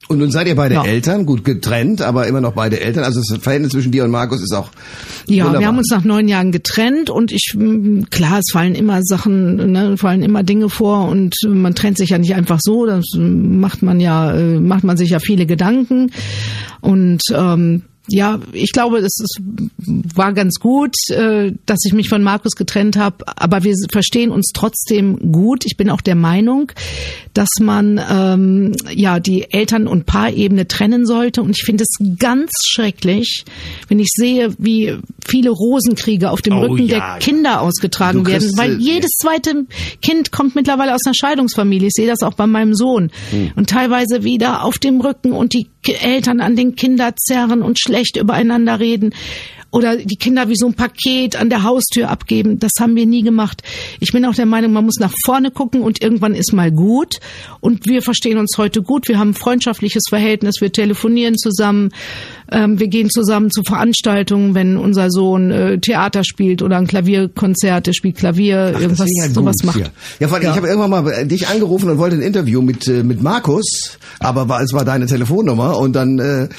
Und 0.10 0.18
nun 0.18 0.30
seid 0.32 0.48
ihr 0.48 0.56
beide 0.56 0.76
Ja. 0.76 0.84
Eltern, 0.84 1.26
gut 1.26 1.46
getrennt, 1.46 2.02
aber 2.02 2.28
immer 2.28 2.42
noch 2.42 2.54
beide 2.54 2.82
Eltern. 2.82 3.06
Also 3.06 3.22
das 3.22 3.42
Verhältnis 3.42 3.72
zwischen 3.72 3.92
dir 3.94 4.04
und 4.04 4.12
Markus 4.12 4.42
ist 4.42 4.54
auch 4.54 4.72
Ja, 5.28 5.46
wunderbar. 5.46 5.60
wir 5.62 5.68
haben 5.68 5.78
uns 5.78 5.90
nach 5.90 6.04
neun 6.04 6.28
Jahren 6.28 6.52
getrennt 6.52 7.10
und 7.10 7.32
ich, 7.32 7.56
klar, 8.10 8.40
es 8.40 8.52
fallen 8.52 8.76
immer 8.76 9.00
Sachen, 9.04 9.72
ne, 9.72 9.96
fallen 9.96 10.22
immer 10.24 10.44
Dinge 10.44 10.70
vor 10.70 11.08
und 11.08 11.36
man 11.48 11.76
trennt 11.76 11.98
sich 11.98 12.10
ja 12.10 12.18
nicht 12.18 12.36
einfach 12.36 12.60
so, 12.62 12.86
das 12.86 13.06
macht 13.16 13.84
man 13.84 14.02
ja, 14.02 14.34
äh, 14.36 14.60
macht 14.60 14.84
man 14.84 14.98
sich 14.98 15.12
ja 15.12 15.20
viele 15.20 15.46
Gedanken 15.46 16.12
und 16.82 17.22
ähm, 17.34 17.84
ja, 18.08 18.40
ich 18.52 18.72
glaube, 18.72 18.98
es 18.98 19.20
ist, 19.20 19.40
war 20.16 20.34
ganz 20.34 20.60
gut, 20.60 20.96
äh, 21.10 21.54
dass 21.66 21.80
ich 21.86 21.94
mich 21.94 22.10
von 22.10 22.24
Markus 22.24 22.54
getrennt 22.54 22.98
habe, 22.98 23.18
aber 23.28 23.64
wir 23.64 23.76
verstehen 23.92 24.32
uns 24.32 24.52
trotzdem 24.54 25.32
gut. 25.32 25.66
Ich 25.66 25.78
bin 25.78 25.90
auch 25.90 26.02
der 26.02 26.16
Meinung, 26.16 26.72
dass 27.34 27.50
man 27.60 28.02
ähm, 28.10 28.76
ja 28.94 29.20
die 29.20 29.52
Eltern- 29.52 29.88
und 29.88 30.08
Paarebene 30.08 30.68
trennen 30.68 31.06
sollte. 31.06 31.44
Und 31.44 31.52
ich 31.52 31.64
finde 31.64 31.84
es 31.84 32.18
ganz 32.18 32.52
schrecklich, 32.66 33.46
wenn 33.88 34.00
ich 34.00 34.10
sehe, 34.12 34.56
wie 34.58 34.98
viele 35.26 35.52
Rosenkriege 35.52 36.32
auf 36.32 36.42
dem 36.42 36.54
Oh 36.54 36.62
Rücken 36.62 36.88
ja, 36.88 36.98
der 36.98 37.20
Kinder 37.20 37.62
ausgetragen 37.62 38.24
Du 38.24 38.32
werden, 38.32 38.52
weil 38.56 38.80
jedes 38.80 39.12
zweite 39.12 39.68
Kind 40.02 40.32
kommt 40.32 40.56
mittlerweile 40.56 40.96
aus 40.96 41.02
einer 41.06 41.14
Scheidungsfamilie. 41.14 41.88
Ich 41.88 41.94
sehe 41.94 42.08
das 42.08 42.24
auch 42.24 42.34
bei 42.34 42.48
meinem 42.48 42.74
Sohn. 42.74 43.12
Hm. 43.30 43.52
Und 43.56 43.70
teilweise 43.70 44.24
wieder 44.24 44.64
auf 44.64 44.80
dem 44.80 45.02
Rücken 45.02 45.34
und 45.34 45.54
die 45.54 45.68
Eltern 45.88 46.42
an 46.42 46.56
den 46.56 46.76
Kinder 46.76 47.16
zerren 47.16 47.62
und 47.62 47.80
schlecht 47.80 48.18
übereinander 48.18 48.80
reden. 48.80 49.14
Oder 49.72 49.98
die 49.98 50.18
Kinder 50.18 50.50
wie 50.50 50.56
so 50.56 50.68
ein 50.68 50.74
Paket 50.74 51.36
an 51.36 51.50
der 51.50 51.64
Haustür 51.64 52.10
abgeben. 52.10 52.60
Das 52.60 52.72
haben 52.80 52.96
wir 52.96 53.06
nie 53.06 53.24
gemacht. 53.24 53.64
Ich 54.00 54.12
bin 54.12 54.26
auch 54.26 54.36
der 54.36 54.46
Meinung, 54.46 54.74
man 54.74 54.86
muss 54.86 55.00
nach 55.00 55.14
vorne 55.26 55.50
gucken 55.50 55.82
und 55.82 56.02
irgendwann 56.02 56.36
ist 56.36 56.52
mal 56.52 56.72
gut. 56.72 57.20
Und 57.62 57.86
wir 57.88 58.02
verstehen 58.02 58.38
uns 58.38 58.58
heute 58.58 58.82
gut. 58.82 59.08
Wir 59.08 59.18
haben 59.18 59.30
ein 59.30 59.34
freundschaftliches 59.34 60.04
Verhältnis. 60.10 60.56
Wir 60.60 60.72
telefonieren 60.72 61.38
zusammen. 61.38 61.90
Ähm, 62.52 62.80
wir 62.80 62.90
gehen 62.90 63.10
zusammen 63.10 63.50
zu 63.50 63.64
Veranstaltungen, 63.64 64.56
wenn 64.56 64.76
unser 64.76 65.10
Sohn 65.10 65.52
äh, 65.52 65.80
Theater 65.80 66.26
spielt 66.26 66.62
oder 66.62 66.78
ein 66.78 66.88
Klavierkonzert, 66.88 67.88
er 67.88 67.94
spielt 67.94 68.18
Klavier, 68.18 68.74
Ach, 68.76 68.82
irgendwas 68.82 69.08
ja 69.10 69.30
sowas 69.30 69.56
gut, 69.62 69.66
macht. 69.68 69.80
Ja, 69.80 69.86
ja 70.20 70.28
vor 70.28 70.38
allem, 70.38 70.50
ich 70.50 70.58
habe 70.58 70.68
irgendwann 70.68 70.90
mal 70.90 71.08
äh, 71.14 71.26
dich 71.26 71.48
angerufen 71.48 71.90
und 71.90 71.98
wollte 71.98 72.18
ein 72.18 72.22
Interview 72.22 72.62
mit 72.62 72.90
äh, 72.90 73.04
mit 73.04 73.22
Markus, 73.22 73.98
aber 74.20 74.50
war, 74.50 74.62
es 74.62 74.74
war 74.74 74.84
deine 74.84 75.06
Telefonnummer 75.06 75.78
und 75.78 75.94
dann 75.94 76.20
äh, 76.20 76.50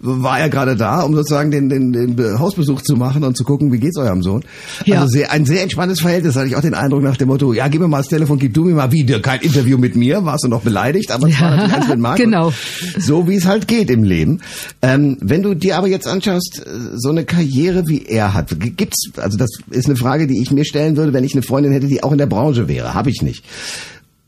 war 0.00 0.38
er 0.38 0.50
gerade 0.50 0.76
da, 0.76 1.00
um 1.00 1.14
sozusagen 1.14 1.50
den, 1.50 1.70
den, 1.70 1.94
den 1.94 2.14
Be- 2.16 2.38
Hausbesuch 2.58 2.82
zu 2.82 2.96
machen 2.96 3.24
und 3.24 3.36
zu 3.36 3.44
gucken, 3.44 3.72
wie 3.72 3.78
geht's 3.78 3.96
eurem 3.96 4.22
Sohn. 4.22 4.42
Ja. 4.84 5.00
Also 5.00 5.08
sehr, 5.12 5.30
ein 5.30 5.46
sehr 5.46 5.62
entspanntes 5.62 6.00
Verhältnis, 6.00 6.36
hatte 6.36 6.48
ich 6.48 6.56
auch 6.56 6.60
den 6.60 6.74
Eindruck 6.74 7.02
nach 7.02 7.16
dem 7.16 7.28
Motto, 7.28 7.52
ja, 7.52 7.68
gib 7.68 7.80
mir 7.80 7.88
mal 7.88 7.98
das 7.98 8.08
Telefon, 8.08 8.38
gib 8.38 8.54
du 8.54 8.64
mir 8.64 8.74
mal 8.74 8.92
wieder 8.92 9.20
kein 9.20 9.40
Interview 9.40 9.78
mit 9.78 9.96
mir, 9.96 10.24
warst 10.24 10.44
du 10.44 10.48
noch 10.48 10.62
beleidigt, 10.62 11.10
aber 11.12 11.28
es 11.28 11.40
war 11.40 11.56
Ja, 11.56 11.66
natürlich 11.66 11.88
mit 11.88 11.98
Markus. 11.98 12.20
genau. 12.24 12.52
So 12.98 13.28
wie 13.28 13.36
es 13.36 13.46
halt 13.46 13.68
geht 13.68 13.90
im 13.90 14.02
Leben. 14.02 14.40
Ähm, 14.82 15.16
wenn 15.20 15.42
du 15.42 15.54
dir 15.54 15.76
aber 15.78 15.86
jetzt 15.88 16.06
anschaust, 16.06 16.62
äh, 16.64 16.70
so 16.96 17.10
eine 17.10 17.24
Karriere 17.24 17.84
wie 17.86 18.04
er 18.06 18.34
hat, 18.34 18.54
gibt's, 18.76 19.10
also 19.16 19.38
das 19.38 19.50
ist 19.70 19.86
eine 19.86 19.96
Frage, 19.96 20.26
die 20.26 20.40
ich 20.42 20.50
mir 20.50 20.64
stellen 20.64 20.96
würde, 20.96 21.12
wenn 21.12 21.24
ich 21.24 21.34
eine 21.34 21.42
Freundin 21.42 21.72
hätte, 21.72 21.86
die 21.86 22.02
auch 22.02 22.12
in 22.12 22.18
der 22.18 22.26
Branche 22.26 22.68
wäre. 22.68 22.94
Habe 22.94 23.10
ich 23.10 23.22
nicht. 23.22 23.44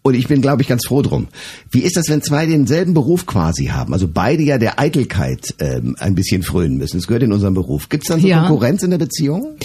Und 0.02 0.14
ich 0.14 0.28
bin, 0.28 0.40
glaube 0.40 0.62
ich, 0.62 0.68
ganz 0.68 0.86
froh 0.86 1.02
drum. 1.02 1.28
Wie 1.70 1.80
ist 1.80 1.96
das, 1.96 2.08
wenn 2.08 2.22
zwei 2.22 2.46
denselben 2.46 2.94
Beruf 2.94 3.26
quasi 3.26 3.66
haben? 3.66 3.92
Also 3.92 4.08
beide 4.08 4.42
ja 4.42 4.56
der 4.56 4.80
Eitelkeit 4.80 5.54
ähm, 5.58 5.94
ein 5.98 6.14
bisschen 6.14 6.42
frönen 6.42 6.78
müssen. 6.78 6.96
Das 6.96 7.06
gehört 7.06 7.22
in 7.22 7.32
unserem 7.32 7.52
Beruf. 7.52 7.90
Gibt's 7.90 8.08
dann 8.08 8.20
so 8.20 8.26
Ja. 8.26 8.46
Konkurrenz 8.46 8.82
in 8.82 8.90
der 8.90 8.98
Beziehung? 8.98 9.56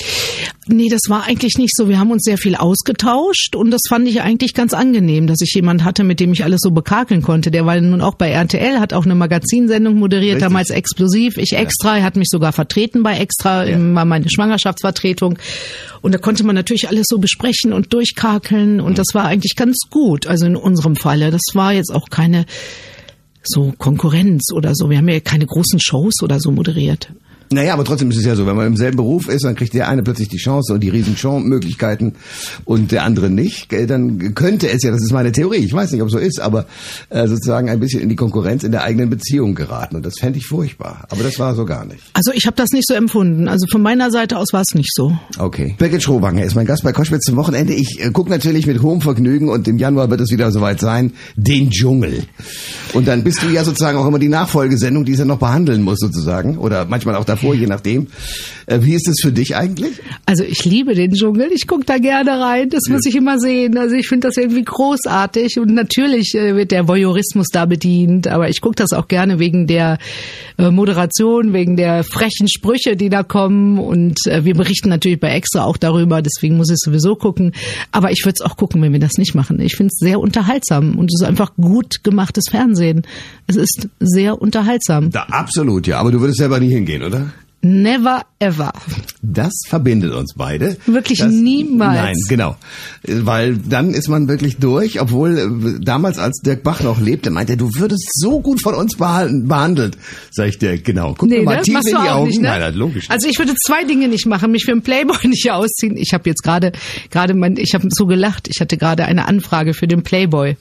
Nee, 0.67 0.89
das 0.89 1.01
war 1.09 1.25
eigentlich 1.25 1.59
nicht 1.59 1.75
so. 1.75 1.89
Wir 1.89 1.99
haben 1.99 2.09
uns 2.09 2.23
sehr 2.23 2.39
viel 2.39 2.55
ausgetauscht 2.55 3.55
und 3.55 3.69
das 3.69 3.81
fand 3.87 4.07
ich 4.07 4.21
eigentlich 4.21 4.55
ganz 4.55 4.73
angenehm, 4.73 5.27
dass 5.27 5.41
ich 5.41 5.53
jemand 5.53 5.83
hatte, 5.83 6.03
mit 6.03 6.19
dem 6.19 6.33
ich 6.33 6.43
alles 6.43 6.61
so 6.61 6.71
bekakeln 6.71 7.21
konnte. 7.21 7.51
Der 7.51 7.67
war 7.67 7.79
nun 7.79 8.01
auch 8.01 8.15
bei 8.15 8.31
RTL, 8.31 8.79
hat 8.79 8.91
auch 8.91 9.05
eine 9.05 9.13
Magazinsendung 9.13 9.95
moderiert, 9.95 10.37
Richtig. 10.37 10.47
damals 10.47 10.71
explosiv. 10.71 11.37
Ich 11.37 11.53
extra, 11.53 11.97
er 11.97 12.03
hat 12.03 12.15
mich 12.15 12.29
sogar 12.29 12.51
vertreten 12.51 13.03
bei 13.03 13.19
extra, 13.19 13.65
war 13.93 14.05
meine 14.05 14.27
Schwangerschaftsvertretung. 14.27 15.37
Und 16.01 16.15
da 16.15 16.17
konnte 16.17 16.43
man 16.43 16.55
natürlich 16.55 16.89
alles 16.89 17.05
so 17.09 17.19
besprechen 17.19 17.71
und 17.71 17.93
durchkakeln 17.93 18.81
und 18.81 18.97
das 18.97 19.07
war 19.13 19.25
eigentlich 19.25 19.55
ganz 19.55 19.77
gut. 19.91 20.25
Also 20.25 20.47
in 20.47 20.55
unserem 20.55 20.95
Falle. 20.95 21.29
Das 21.29 21.43
war 21.53 21.73
jetzt 21.73 21.93
auch 21.93 22.09
keine 22.09 22.45
so 23.43 23.71
Konkurrenz 23.77 24.51
oder 24.51 24.73
so. 24.73 24.89
Wir 24.89 24.97
haben 24.97 25.09
ja 25.09 25.19
keine 25.19 25.45
großen 25.45 25.79
Shows 25.79 26.23
oder 26.23 26.39
so 26.39 26.49
moderiert. 26.49 27.09
Naja, 27.51 27.73
aber 27.73 27.83
trotzdem 27.83 28.09
ist 28.11 28.17
es 28.17 28.25
ja 28.25 28.35
so, 28.35 28.45
wenn 28.45 28.55
man 28.55 28.67
im 28.67 28.77
selben 28.77 28.97
Beruf 28.97 29.27
ist, 29.27 29.45
dann 29.45 29.55
kriegt 29.55 29.73
der 29.73 29.87
eine 29.87 30.03
plötzlich 30.03 30.29
die 30.29 30.37
Chance 30.37 30.73
und 30.73 30.81
die 30.81 30.89
riesen 30.89 31.15
Chance-Möglichkeiten 31.15 32.13
und 32.65 32.91
der 32.91 33.03
andere 33.03 33.29
nicht. 33.29 33.69
Gell, 33.69 33.87
Dann 33.87 34.33
könnte 34.33 34.69
es 34.69 34.83
ja, 34.83 34.91
das 34.91 35.01
ist 35.01 35.11
meine 35.11 35.31
Theorie, 35.31 35.57
ich 35.57 35.73
weiß 35.73 35.91
nicht, 35.91 36.01
ob 36.01 36.07
es 36.07 36.13
so 36.13 36.19
ist, 36.19 36.39
aber 36.39 36.65
äh, 37.09 37.27
sozusagen 37.27 37.69
ein 37.69 37.79
bisschen 37.79 38.01
in 38.01 38.09
die 38.09 38.15
Konkurrenz 38.15 38.63
in 38.63 38.71
der 38.71 38.83
eigenen 38.83 39.09
Beziehung 39.09 39.55
geraten. 39.55 39.95
Und 39.95 40.05
das 40.05 40.15
fände 40.19 40.39
ich 40.39 40.47
furchtbar. 40.47 41.05
Aber 41.09 41.23
das 41.23 41.39
war 41.39 41.55
so 41.55 41.65
gar 41.65 41.85
nicht. 41.85 42.01
Also 42.13 42.31
ich 42.33 42.45
habe 42.45 42.55
das 42.55 42.69
nicht 42.71 42.87
so 42.87 42.93
empfunden. 42.93 43.47
Also 43.47 43.65
von 43.71 43.81
meiner 43.81 44.11
Seite 44.11 44.37
aus 44.37 44.47
war 44.51 44.61
es 44.61 44.73
nicht 44.73 44.93
so. 44.93 45.17
Okay. 45.37 45.75
Birgit 45.77 46.03
Schrowanger 46.03 46.43
ist 46.43 46.55
mein 46.55 46.65
Gast 46.65 46.83
bei 46.83 46.93
Koschwitz 46.93 47.25
zum 47.25 47.35
Wochenende. 47.35 47.73
Ich 47.73 48.03
äh, 48.03 48.11
gucke 48.11 48.29
natürlich 48.29 48.65
mit 48.65 48.81
hohem 48.81 49.01
Vergnügen 49.01 49.49
und 49.49 49.67
im 49.67 49.77
Januar 49.77 50.09
wird 50.09 50.21
es 50.21 50.31
wieder 50.31 50.51
soweit 50.51 50.79
sein, 50.79 51.13
den 51.35 51.69
Dschungel. 51.69 52.23
Und 52.93 53.07
dann 53.07 53.23
bist 53.23 53.43
du 53.43 53.49
ja 53.49 53.63
sozusagen 53.63 53.97
auch 53.97 54.07
immer 54.07 54.19
die 54.19 54.29
Nachfolgesendung, 54.29 55.05
die 55.05 55.13
es 55.13 55.19
ja 55.19 55.25
noch 55.25 55.39
behandeln 55.39 55.81
muss 55.81 55.99
sozusagen. 55.99 56.57
Oder 56.57 56.85
manchmal 56.85 57.15
auch 57.15 57.25
davor, 57.35 57.55
je 57.55 57.67
nachdem. 57.67 58.07
Äh, 58.65 58.79
wie 58.81 58.95
ist 58.95 59.07
es 59.07 59.19
für 59.21 59.31
dich 59.31 59.55
eigentlich? 59.55 60.01
Also 60.25 60.43
ich 60.43 60.65
liebe 60.65 60.95
den 60.95 61.13
Dschungel, 61.13 61.51
ich 61.51 61.67
gucke 61.67 61.85
da 61.85 61.97
gerne 61.97 62.39
rein, 62.39 62.69
das 62.69 62.83
muss 62.89 63.05
ich 63.05 63.15
immer 63.15 63.39
sehen. 63.39 63.77
Also 63.77 63.95
ich 63.95 64.07
finde 64.07 64.27
das 64.27 64.37
irgendwie 64.37 64.63
großartig 64.63 65.59
und 65.59 65.73
natürlich 65.73 66.33
äh, 66.35 66.55
wird 66.55 66.71
der 66.71 66.87
Voyeurismus 66.87 67.47
da 67.51 67.65
bedient, 67.65 68.27
aber 68.27 68.49
ich 68.49 68.61
gucke 68.61 68.75
das 68.75 68.93
auch 68.93 69.07
gerne 69.07 69.39
wegen 69.39 69.67
der 69.67 69.97
äh, 70.57 70.71
Moderation, 70.71 71.53
wegen 71.53 71.75
der 71.75 72.03
frechen 72.03 72.47
Sprüche, 72.47 72.95
die 72.95 73.09
da 73.09 73.23
kommen 73.23 73.77
und 73.77 74.19
wir 74.25 74.53
berichten 74.53 74.89
natürlich 74.89 75.19
bei 75.19 75.29
Extra 75.29 75.65
auch 75.65 75.77
darüber, 75.77 76.21
deswegen 76.21 76.57
muss 76.57 76.69
ich 76.69 76.77
sowieso 76.79 77.15
gucken. 77.15 77.51
Aber 77.91 78.11
ich 78.11 78.23
würde 78.23 78.35
es 78.39 78.45
auch 78.45 78.57
gucken, 78.57 78.81
wenn 78.81 78.93
wir 78.93 78.99
das 78.99 79.17
nicht 79.17 79.35
machen. 79.35 79.59
Ich 79.59 79.75
finde 79.75 79.91
es 79.93 79.99
sehr 79.99 80.19
unterhaltsam 80.19 80.97
und 80.97 81.11
es 81.11 81.21
ist 81.21 81.27
einfach 81.27 81.53
gut 81.55 82.03
gemachtes 82.03 82.45
Fernsehen. 82.49 83.03
Es 83.47 83.55
ist 83.55 83.89
sehr 83.99 84.41
unterhaltsam. 84.41 85.11
Da, 85.11 85.23
absolut, 85.23 85.87
ja. 85.87 85.99
Aber 85.99 86.11
du 86.11 86.21
würdest 86.21 86.39
selber 86.39 86.59
nie 86.59 86.69
hingehen, 86.69 87.03
oder? 87.03 87.24
Never 87.67 88.21
ever. 88.37 88.71
Das 89.23 89.51
verbindet 89.67 90.13
uns 90.13 90.35
beide. 90.35 90.77
Wirklich 90.85 91.17
das, 91.17 91.33
niemals. 91.33 91.95
Nein, 91.95 92.15
genau. 92.29 92.57
Weil 93.01 93.57
dann 93.57 93.95
ist 93.95 94.07
man 94.07 94.27
wirklich 94.27 94.57
durch, 94.57 95.01
obwohl 95.01 95.79
äh, 95.79 95.83
damals, 95.83 96.19
als 96.19 96.41
Dirk 96.41 96.61
Bach 96.61 96.81
noch 96.81 97.01
lebte, 97.01 97.31
meinte 97.31 97.53
er, 97.53 97.57
du 97.57 97.71
würdest 97.73 98.07
so 98.13 98.39
gut 98.39 98.61
von 98.61 98.75
uns 98.75 98.97
behandelt. 98.97 99.97
Sag 100.29 100.49
ich 100.49 100.59
dir, 100.59 100.77
genau. 100.77 101.15
Guck 101.17 101.27
nee, 101.27 101.39
mir 101.39 101.45
mal 101.45 101.61
tief 101.63 101.79
in 101.79 101.85
die 101.87 101.95
Augen. 101.95 102.27
Nicht, 102.27 102.39
ne? 102.39 102.49
Nein, 102.49 102.75
logisch. 102.75 103.09
Also 103.09 103.27
ich 103.27 103.39
würde 103.39 103.55
zwei 103.55 103.83
Dinge 103.83 104.09
nicht 104.09 104.27
machen, 104.27 104.51
mich 104.51 104.65
für 104.65 104.71
einen 104.71 104.83
Playboy 104.83 105.17
nicht 105.27 105.49
ausziehen. 105.49 105.97
Ich 105.97 106.13
habe 106.13 106.29
jetzt 106.29 106.43
gerade 106.43 106.71
gerade 107.09 107.33
mein 107.33 107.57
ich 107.57 107.73
habe 107.73 107.87
so 107.89 108.05
gelacht, 108.05 108.47
ich 108.47 108.61
hatte 108.61 108.77
gerade 108.77 109.05
eine 109.05 109.27
Anfrage 109.27 109.73
für 109.73 109.87
den 109.87 110.03
Playboy. 110.03 110.55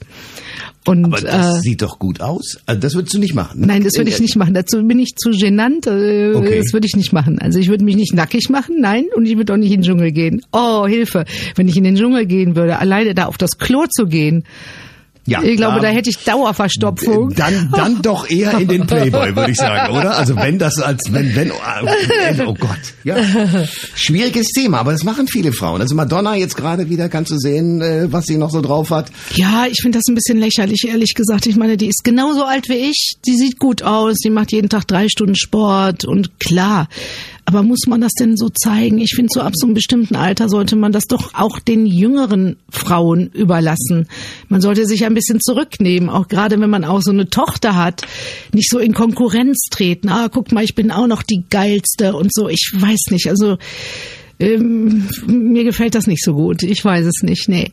Und, 0.87 1.05
Aber 1.05 1.19
das 1.19 1.57
äh, 1.57 1.59
sieht 1.61 1.81
doch 1.81 1.97
gut 1.97 2.21
aus. 2.21 2.57
Also 2.65 2.79
das 2.79 2.93
würdest 2.93 3.15
du 3.15 3.19
nicht 3.19 3.33
machen. 3.33 3.61
Ne? 3.61 3.67
Nein, 3.67 3.83
das 3.83 3.93
würde 3.97 4.11
ich 4.11 4.19
nicht 4.19 4.35
machen. 4.35 4.53
Dazu 4.53 4.83
bin 4.83 4.99
ich 4.99 5.15
zu 5.15 5.31
genannt. 5.31 5.87
Äh, 5.87 6.33
okay. 6.35 6.59
Das 6.59 6.73
würde 6.73 6.85
ich 6.85 6.95
nicht 6.95 7.11
machen. 7.11 7.39
Also 7.39 7.57
ich 7.59 7.69
würde 7.69 7.83
mich 7.83 7.95
nicht 7.95 8.13
nackig 8.13 8.49
machen, 8.49 8.75
nein, 8.79 9.05
und 9.15 9.25
ich 9.25 9.35
würde 9.35 9.53
auch 9.53 9.57
nicht 9.57 9.71
in 9.71 9.81
den 9.81 9.83
Dschungel 9.83 10.11
gehen. 10.11 10.41
Oh, 10.51 10.85
Hilfe. 10.85 11.25
Wenn 11.55 11.67
ich 11.67 11.75
in 11.75 11.83
den 11.83 11.95
Dschungel 11.95 12.27
gehen 12.27 12.55
würde, 12.55 12.77
alleine 12.77 13.15
da 13.15 13.25
auf 13.25 13.37
das 13.37 13.57
Klo 13.57 13.85
zu 13.89 14.05
gehen, 14.05 14.43
ja, 15.27 15.41
ich 15.41 15.57
glaube, 15.57 15.79
da 15.79 15.87
hätte 15.87 16.09
ich 16.09 16.17
Dauerverstopfung. 16.23 17.33
Dann, 17.33 17.71
dann 17.71 18.01
doch 18.03 18.29
eher 18.29 18.59
in 18.59 18.67
den 18.67 18.85
Playboy, 18.85 19.35
würde 19.35 19.51
ich 19.51 19.57
sagen, 19.57 19.95
oder? 19.95 20.17
Also 20.17 20.35
wenn 20.35 20.59
das 20.59 20.77
als, 20.79 21.11
wenn, 21.11 21.35
wenn, 21.35 21.51
oh, 21.51 21.55
oh 22.45 22.53
Gott, 22.53 22.93
ja. 23.03 23.15
Schwieriges 23.95 24.47
Thema, 24.49 24.79
aber 24.79 24.91
das 24.91 25.03
machen 25.03 25.27
viele 25.27 25.51
Frauen. 25.51 25.81
Also 25.81 25.95
Madonna 25.95 26.35
jetzt 26.35 26.55
gerade 26.55 26.89
wieder, 26.89 27.09
kannst 27.09 27.31
du 27.31 27.37
sehen, 27.37 27.81
äh, 27.81 28.11
was 28.11 28.25
sie 28.25 28.37
noch 28.37 28.51
so 28.51 28.61
drauf 28.61 28.91
hat. 28.91 29.11
Ja, 29.33 29.65
ich 29.69 29.79
finde 29.81 29.97
das 29.97 30.03
ein 30.07 30.15
bisschen 30.15 30.37
lächerlich, 30.37 30.87
ehrlich 30.87 31.15
gesagt. 31.15 31.47
Ich 31.47 31.55
meine, 31.55 31.75
die 31.77 31.87
ist 31.87 32.03
genauso 32.03 32.43
alt 32.43 32.69
wie 32.69 32.89
ich, 32.89 33.15
die 33.25 33.35
sieht 33.35 33.57
gut 33.57 33.81
aus, 33.81 34.17
die 34.23 34.29
macht 34.29 34.51
jeden 34.51 34.69
Tag 34.69 34.87
drei 34.87 35.09
Stunden 35.09 35.35
Sport 35.35 36.05
und 36.05 36.39
klar, 36.39 36.87
aber 37.45 37.61
muss 37.61 37.81
man 37.87 38.01
das 38.01 38.13
denn 38.13 38.37
so 38.37 38.49
zeigen? 38.49 38.97
Ich 38.99 39.13
finde, 39.15 39.29
so 39.31 39.41
ab 39.41 39.53
so 39.55 39.67
einem 39.67 39.75
bestimmten 39.75 40.15
Alter 40.15 40.49
sollte 40.49 40.75
man 40.75 40.91
das 40.91 41.05
doch 41.05 41.33
auch 41.35 41.59
den 41.59 41.85
jüngeren 41.85 42.57
Frauen 42.69 43.27
überlassen. 43.27 44.07
Man 44.49 44.61
sollte 44.61 44.85
sich 44.87 45.05
ein 45.05 45.13
bisschen 45.13 45.39
zurücknehmen, 45.39 46.09
auch 46.09 46.27
gerade 46.27 46.59
wenn 46.59 46.69
man 46.71 46.83
auch 46.83 47.01
so 47.01 47.11
eine 47.11 47.29
Tochter 47.29 47.75
hat, 47.75 48.01
nicht 48.51 48.69
so 48.69 48.79
in 48.79 48.93
Konkurrenz 48.93 49.67
treten. 49.69 50.09
Ah, 50.09 50.27
guck 50.31 50.51
mal, 50.51 50.63
ich 50.63 50.73
bin 50.73 50.91
auch 50.91 51.07
noch 51.07 51.21
die 51.21 51.43
geilste 51.49 52.15
und 52.15 52.33
so. 52.33 52.49
Ich 52.49 52.71
weiß 52.73 53.11
nicht. 53.11 53.29
Also 53.29 53.57
ähm, 54.39 55.07
mir 55.27 55.63
gefällt 55.63 55.93
das 55.93 56.07
nicht 56.07 56.23
so 56.23 56.33
gut. 56.33 56.63
Ich 56.63 56.83
weiß 56.83 57.05
es 57.05 57.21
nicht. 57.21 57.47
Nee. 57.47 57.71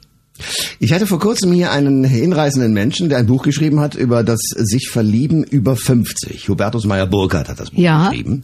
Ich 0.78 0.92
hatte 0.92 1.06
vor 1.06 1.18
kurzem 1.18 1.52
hier 1.52 1.72
einen 1.72 2.04
hinreißenden 2.04 2.72
Menschen, 2.72 3.08
der 3.08 3.18
ein 3.18 3.26
Buch 3.26 3.42
geschrieben 3.42 3.80
hat 3.80 3.94
über 3.94 4.22
das 4.22 4.40
sich 4.54 4.88
Verlieben 4.90 5.44
über 5.44 5.76
50. 5.76 6.48
Hubertus 6.48 6.84
Meyer-Burkhardt 6.84 7.48
hat 7.48 7.60
das 7.60 7.70
Buch 7.70 7.78
ja. 7.78 8.08
geschrieben. 8.08 8.42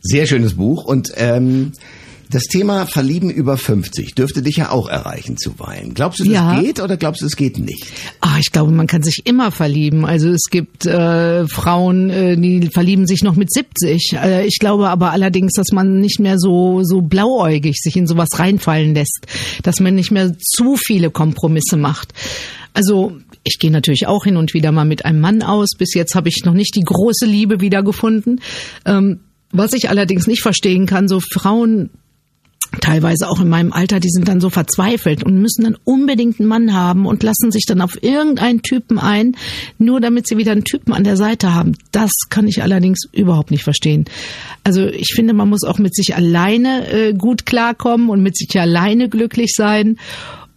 Sehr 0.00 0.26
schönes 0.26 0.54
Buch 0.54 0.84
und 0.84 1.12
ähm, 1.16 1.72
das 2.30 2.44
Thema 2.44 2.86
Verlieben 2.86 3.28
über 3.28 3.56
50 3.56 4.14
dürfte 4.14 4.42
dich 4.42 4.56
ja 4.56 4.70
auch 4.70 4.88
erreichen 4.88 5.36
zuweilen. 5.36 5.94
Glaubst 5.94 6.20
du, 6.20 6.24
das 6.24 6.32
ja. 6.32 6.60
geht 6.60 6.80
oder 6.80 6.96
glaubst 6.96 7.22
du, 7.22 7.26
es 7.26 7.34
geht 7.34 7.58
nicht? 7.58 7.86
Ah, 8.20 8.36
ich 8.38 8.52
glaube, 8.52 8.70
man 8.70 8.86
kann 8.86 9.02
sich 9.02 9.22
immer 9.24 9.50
verlieben. 9.50 10.04
Also 10.04 10.30
es 10.30 10.44
gibt 10.48 10.86
äh, 10.86 11.48
Frauen, 11.48 12.08
äh, 12.10 12.36
die 12.36 12.68
verlieben 12.72 13.06
sich 13.06 13.24
noch 13.24 13.34
mit 13.34 13.52
70. 13.52 14.12
Äh, 14.12 14.46
ich 14.46 14.58
glaube 14.60 14.90
aber 14.90 15.10
allerdings, 15.10 15.54
dass 15.54 15.72
man 15.72 16.00
nicht 16.00 16.20
mehr 16.20 16.38
so 16.38 16.84
so 16.84 17.02
blauäugig 17.02 17.76
sich 17.80 17.96
in 17.96 18.06
sowas 18.06 18.28
reinfallen 18.36 18.94
lässt, 18.94 19.26
dass 19.64 19.80
man 19.80 19.96
nicht 19.96 20.12
mehr 20.12 20.32
zu 20.38 20.76
viele 20.76 21.10
Kompromisse 21.10 21.76
macht. 21.76 22.12
Also 22.74 23.12
ich 23.42 23.58
gehe 23.58 23.72
natürlich 23.72 24.06
auch 24.06 24.24
hin 24.24 24.36
und 24.36 24.54
wieder 24.54 24.70
mal 24.70 24.84
mit 24.84 25.04
einem 25.04 25.20
Mann 25.20 25.42
aus. 25.42 25.70
Bis 25.76 25.94
jetzt 25.94 26.14
habe 26.14 26.28
ich 26.28 26.44
noch 26.44 26.54
nicht 26.54 26.76
die 26.76 26.84
große 26.84 27.26
Liebe 27.26 27.60
wiedergefunden. 27.60 28.40
Ähm, 28.86 29.20
was 29.52 29.72
ich 29.72 29.88
allerdings 29.88 30.26
nicht 30.26 30.42
verstehen 30.42 30.86
kann, 30.86 31.08
so 31.08 31.20
Frauen 31.20 31.90
teilweise 32.80 33.28
auch 33.28 33.40
in 33.40 33.48
meinem 33.48 33.72
Alter, 33.72 33.98
die 33.98 34.10
sind 34.10 34.28
dann 34.28 34.40
so 34.40 34.48
verzweifelt 34.48 35.24
und 35.24 35.40
müssen 35.40 35.64
dann 35.64 35.76
unbedingt 35.84 36.38
einen 36.38 36.48
Mann 36.48 36.72
haben 36.72 37.06
und 37.06 37.22
lassen 37.22 37.50
sich 37.50 37.64
dann 37.66 37.80
auf 37.80 38.00
irgendeinen 38.02 38.62
Typen 38.62 38.98
ein, 38.98 39.36
nur 39.78 40.00
damit 40.00 40.28
sie 40.28 40.36
wieder 40.36 40.52
einen 40.52 40.64
Typen 40.64 40.92
an 40.92 41.04
der 41.04 41.16
Seite 41.16 41.52
haben. 41.52 41.76
Das 41.90 42.12
kann 42.28 42.46
ich 42.46 42.62
allerdings 42.62 43.00
überhaupt 43.12 43.50
nicht 43.50 43.64
verstehen. 43.64 44.04
Also 44.62 44.86
ich 44.86 45.12
finde, 45.14 45.34
man 45.34 45.48
muss 45.48 45.64
auch 45.64 45.78
mit 45.78 45.94
sich 45.94 46.14
alleine 46.14 46.88
äh, 46.90 47.12
gut 47.12 47.44
klarkommen 47.44 48.08
und 48.08 48.22
mit 48.22 48.36
sich 48.36 48.58
alleine 48.58 49.08
glücklich 49.08 49.52
sein. 49.56 49.98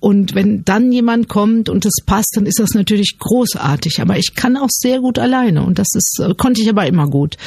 Und 0.03 0.35
wenn 0.35 0.65
dann 0.65 0.91
jemand 0.91 1.29
kommt 1.29 1.69
und 1.69 1.85
es 1.85 2.03
passt, 2.05 2.33
dann 2.35 2.45
ist 2.45 2.59
das 2.59 2.73
natürlich 2.73 3.15
großartig. 3.19 4.01
Aber 4.01 4.17
ich 4.17 4.35
kann 4.35 4.57
auch 4.57 4.67
sehr 4.69 4.99
gut 4.99 5.17
alleine 5.17 5.63
und 5.63 5.79
das 5.79 5.87
ist, 5.93 6.19
äh, 6.19 6.33
konnte 6.35 6.61
ich 6.61 6.67
aber 6.67 6.85
immer 6.85 7.07
gut. 7.07 7.37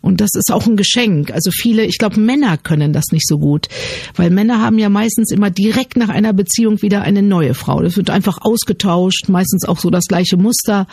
Und 0.00 0.20
das 0.20 0.30
ist 0.34 0.50
auch 0.52 0.66
ein 0.66 0.76
Geschenk. 0.76 1.30
Also 1.30 1.52
viele, 1.52 1.84
ich 1.84 1.98
glaube, 1.98 2.18
Männer 2.18 2.58
können 2.58 2.92
das 2.92 3.12
nicht 3.12 3.28
so 3.28 3.38
gut, 3.38 3.68
weil 4.16 4.30
Männer 4.30 4.60
haben 4.60 4.80
ja 4.80 4.88
meistens 4.88 5.30
immer 5.30 5.50
direkt 5.50 5.96
nach 5.96 6.08
einer 6.08 6.32
Beziehung 6.32 6.82
wieder 6.82 7.02
eine 7.02 7.22
neue 7.22 7.54
Frau. 7.54 7.80
Das 7.80 7.96
wird 7.96 8.10
einfach 8.10 8.38
ausgetauscht, 8.40 9.28
meistens 9.28 9.64
auch 9.64 9.78
so 9.78 9.88
das 9.88 10.06
gleiche 10.06 10.36
Muster 10.36 10.88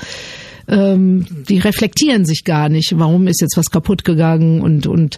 ähm, 0.68 1.26
die 1.50 1.58
reflektieren 1.58 2.26
sich 2.26 2.44
gar 2.44 2.70
nicht, 2.70 2.94
warum 3.00 3.26
ist 3.28 3.42
jetzt 3.42 3.58
was 3.58 3.72
kaputt 3.72 4.04
gegangen 4.04 4.62
und 4.62 4.86
und 4.86 5.18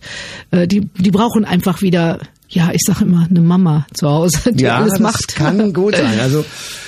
äh, 0.51 0.67
die 0.67 0.81
die 0.95 1.11
brauchen 1.11 1.43
einfach 1.43 1.81
wieder 1.81 2.19
ja, 2.49 2.71
ich 2.73 2.81
sage 2.85 3.05
immer, 3.05 3.27
eine 3.29 3.41
Mama 3.41 3.85
zu 3.93 4.09
Hause, 4.09 4.51
die 4.51 4.63
ja, 4.63 4.77
alles 4.77 4.93
das 4.93 4.99
macht. 4.99 5.35
kann 5.35 5.71
gut 5.71 5.95
sein. 5.95 6.19
Also 6.19 6.43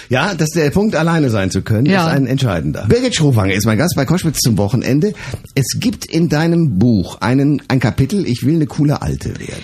ja, 0.10 0.34
dass 0.34 0.50
der 0.50 0.70
Punkt 0.72 0.96
alleine 0.96 1.30
sein 1.30 1.52
zu 1.52 1.62
können, 1.62 1.86
ja. 1.86 2.08
ist 2.08 2.14
ein 2.14 2.28
entscheidender. 2.28 2.86
Birgit 2.88 3.16
Schrowanger 3.16 3.54
ist 3.54 3.66
mein 3.66 3.78
Gast 3.78 3.96
bei 3.96 4.04
Koschwitz 4.04 4.40
zum 4.40 4.58
Wochenende. 4.58 5.14
Es 5.56 5.78
gibt 5.80 6.06
in 6.06 6.28
deinem 6.28 6.80
Buch 6.80 7.22
einen 7.22 7.62
ein 7.70 7.80
Kapitel, 7.80 8.28
ich 8.28 8.44
will 8.44 8.56
eine 8.56 8.66
coole 8.66 9.02
Alte 9.02 9.40
werden. 9.40 9.64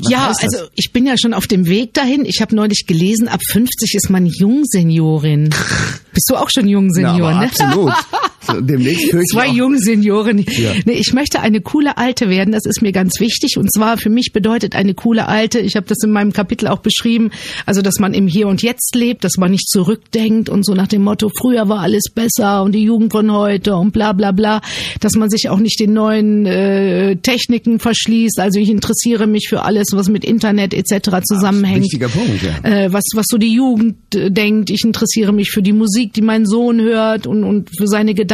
Was 0.00 0.10
ja, 0.10 0.32
also 0.40 0.68
ich 0.74 0.92
bin 0.92 1.06
ja 1.06 1.18
schon 1.18 1.34
auf 1.34 1.46
dem 1.46 1.66
Weg 1.66 1.92
dahin. 1.92 2.24
Ich 2.24 2.40
habe 2.40 2.56
neulich 2.56 2.86
gelesen, 2.86 3.28
ab 3.28 3.40
50 3.46 3.94
ist 3.94 4.08
man 4.08 4.24
Jungseniorin. 4.24 5.50
Bist 6.14 6.30
du 6.30 6.36
auch 6.36 6.48
schon 6.48 6.68
Jungsenior, 6.68 7.34
ne? 7.34 7.46
Absolut. 7.46 7.92
Demnächst 8.60 9.14
Zwei 9.30 9.48
Jungsenioren. 9.48 10.38
Ja. 10.38 10.72
Nee, 10.86 10.94
ich 10.94 11.12
möchte 11.12 11.40
eine 11.40 11.60
coole 11.60 11.98
Alte 11.98 12.28
werden, 12.28 12.52
das 12.52 12.64
ist 12.64 12.82
mir 12.82 12.92
ganz 12.92 13.20
wichtig. 13.20 13.58
Und 13.58 13.72
zwar 13.72 13.98
für 13.98 14.10
mich 14.10 14.32
bedeutet 14.32 14.74
eine 14.74 14.94
coole 14.94 15.28
Alte, 15.28 15.58
ich 15.58 15.76
habe 15.76 15.86
das 15.86 15.98
in 16.02 16.10
meinem 16.10 16.32
Kapitel 16.32 16.66
auch 16.68 16.80
beschrieben, 16.80 17.30
also 17.66 17.82
dass 17.82 17.98
man 17.98 18.14
im 18.14 18.26
Hier 18.26 18.48
und 18.48 18.62
Jetzt 18.62 18.94
lebt, 18.94 19.24
dass 19.24 19.36
man 19.36 19.50
nicht 19.50 19.68
zu 19.68 19.82
zurückdenkt 19.82 20.48
und 20.48 20.64
so 20.64 20.74
nach 20.74 20.86
dem 20.86 21.02
Motto, 21.02 21.28
früher 21.36 21.68
war 21.68 21.80
alles 21.80 22.04
besser 22.14 22.62
und 22.62 22.72
die 22.72 22.84
Jugend 22.84 23.12
von 23.12 23.32
heute 23.32 23.74
und 23.74 23.92
bla 23.92 24.12
bla 24.12 24.30
bla, 24.30 24.60
dass 25.00 25.14
man 25.14 25.28
sich 25.28 25.48
auch 25.48 25.58
nicht 25.58 25.80
den 25.80 25.92
neuen 25.92 26.46
äh, 26.46 27.16
Techniken 27.16 27.80
verschließt. 27.80 28.38
Also 28.38 28.60
ich 28.60 28.70
interessiere 28.70 29.26
mich 29.26 29.48
für 29.48 29.62
alles, 29.62 29.88
was 29.92 30.08
mit 30.08 30.24
Internet 30.24 30.72
etc. 30.72 31.20
zusammenhängt. 31.24 31.82
Wichtiger 31.82 32.08
Punkt, 32.08 32.42
ja. 32.42 32.70
Äh, 32.70 32.92
was, 32.92 33.02
was 33.14 33.26
so 33.28 33.38
die 33.38 33.52
Jugend 33.52 34.14
äh, 34.14 34.30
denkt. 34.30 34.70
Ich 34.70 34.84
interessiere 34.84 35.32
mich 35.32 35.50
für 35.50 35.62
die 35.62 35.72
Musik, 35.72 36.12
die 36.12 36.22
mein 36.22 36.46
Sohn 36.46 36.80
hört 36.80 37.26
und, 37.26 37.42
und 37.42 37.70
für 37.76 37.88
seine 37.88 38.14
Gedanken. 38.14 38.31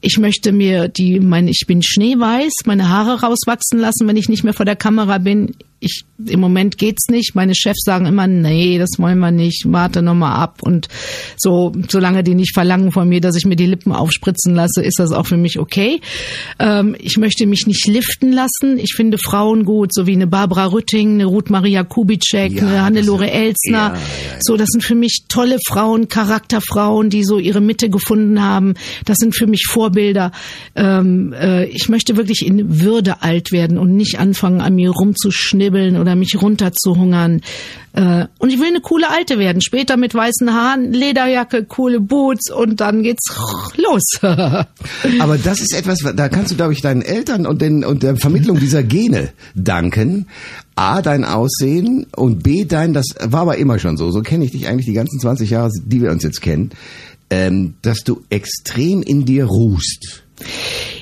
Ich 0.00 0.18
möchte 0.18 0.52
mir 0.52 0.88
die, 0.88 1.20
mein, 1.20 1.48
ich 1.48 1.64
bin 1.66 1.82
schneeweiß, 1.82 2.52
meine 2.66 2.88
Haare 2.88 3.20
rauswachsen 3.20 3.78
lassen, 3.78 4.06
wenn 4.08 4.16
ich 4.16 4.28
nicht 4.28 4.44
mehr 4.44 4.54
vor 4.54 4.66
der 4.66 4.76
Kamera 4.76 5.18
bin 5.18 5.54
ich 5.82 6.04
im 6.28 6.40
Moment 6.40 6.78
geht's 6.78 7.08
nicht. 7.08 7.34
Meine 7.34 7.54
Chefs 7.54 7.82
sagen 7.84 8.06
immer, 8.06 8.26
nee, 8.26 8.78
das 8.78 8.90
wollen 8.98 9.18
wir 9.18 9.30
nicht, 9.30 9.64
warte 9.66 10.02
noch 10.02 10.14
mal 10.14 10.34
ab. 10.34 10.60
Und 10.62 10.88
so, 11.36 11.72
solange 11.88 12.22
die 12.22 12.34
nicht 12.34 12.54
verlangen 12.54 12.92
von 12.92 13.08
mir, 13.08 13.20
dass 13.20 13.36
ich 13.36 13.44
mir 13.44 13.56
die 13.56 13.66
Lippen 13.66 13.92
aufspritzen 13.92 14.54
lasse, 14.54 14.82
ist 14.82 14.98
das 14.98 15.12
auch 15.12 15.26
für 15.26 15.36
mich 15.36 15.58
okay. 15.58 16.00
Ähm, 16.58 16.96
ich 16.98 17.16
möchte 17.18 17.46
mich 17.46 17.66
nicht 17.66 17.86
liften 17.86 18.32
lassen. 18.32 18.78
Ich 18.78 18.94
finde 18.94 19.18
Frauen 19.18 19.64
gut, 19.64 19.92
so 19.92 20.06
wie 20.06 20.12
eine 20.12 20.26
Barbara 20.26 20.66
Rütting, 20.66 21.14
eine 21.14 21.26
Ruth 21.26 21.50
Maria 21.50 21.84
Kubitschek, 21.84 22.52
ja, 22.52 22.62
eine 22.62 22.82
Hannelore 22.82 23.30
Elsner. 23.30 23.72
Ja, 23.72 23.94
ja, 23.94 24.00
so, 24.40 24.56
das 24.56 24.68
sind 24.70 24.84
für 24.84 24.94
mich 24.94 25.24
tolle 25.28 25.58
Frauen, 25.66 26.08
Charakterfrauen, 26.08 27.10
die 27.10 27.24
so 27.24 27.38
ihre 27.38 27.60
Mitte 27.60 27.90
gefunden 27.90 28.42
haben. 28.42 28.74
Das 29.04 29.18
sind 29.18 29.36
für 29.36 29.46
mich 29.46 29.66
Vorbilder. 29.68 30.32
Ähm, 30.74 31.32
äh, 31.32 31.64
ich 31.66 31.88
möchte 31.88 32.16
wirklich 32.16 32.46
in 32.46 32.80
Würde 32.80 33.22
alt 33.22 33.52
werden 33.52 33.78
und 33.78 33.96
nicht 33.96 34.18
anfangen, 34.18 34.60
an 34.60 34.74
mir 34.74 34.90
rumzuschnibbeln 34.90 35.71
kribbeln 35.72 35.96
oder 35.96 36.14
mich 36.14 36.36
runterzuhungern. 36.40 37.40
Äh, 37.94 38.26
und 38.38 38.50
ich 38.50 38.58
will 38.58 38.68
eine 38.68 38.80
coole 38.80 39.10
Alte 39.10 39.38
werden. 39.38 39.60
Später 39.60 39.96
mit 39.96 40.14
weißen 40.14 40.52
Haaren, 40.52 40.92
Lederjacke, 40.92 41.64
coole 41.64 42.00
Boots 42.00 42.50
und 42.50 42.80
dann 42.80 43.02
geht's 43.02 43.24
los. 43.76 44.02
Aber 44.22 45.38
das 45.38 45.60
ist 45.60 45.74
etwas, 45.74 45.98
da 46.14 46.28
kannst 46.28 46.52
du, 46.52 46.56
glaube 46.56 46.72
ich, 46.72 46.80
deinen 46.80 47.02
Eltern 47.02 47.46
und, 47.46 47.60
den, 47.60 47.84
und 47.84 48.02
der 48.02 48.16
Vermittlung 48.16 48.58
dieser 48.58 48.82
Gene 48.82 49.30
danken. 49.54 50.26
A, 50.74 51.02
dein 51.02 51.24
Aussehen 51.24 52.06
und 52.16 52.42
B, 52.42 52.64
dein, 52.64 52.94
das 52.94 53.06
war 53.20 53.42
aber 53.42 53.58
immer 53.58 53.78
schon 53.78 53.98
so, 53.98 54.10
so 54.10 54.22
kenne 54.22 54.44
ich 54.46 54.52
dich 54.52 54.68
eigentlich 54.68 54.86
die 54.86 54.94
ganzen 54.94 55.20
20 55.20 55.50
Jahre, 55.50 55.70
die 55.84 56.00
wir 56.00 56.10
uns 56.10 56.22
jetzt 56.22 56.40
kennen, 56.40 56.70
ähm, 57.28 57.74
dass 57.82 57.98
du 57.98 58.22
extrem 58.30 59.02
in 59.02 59.26
dir 59.26 59.44
ruhst. 59.44 60.21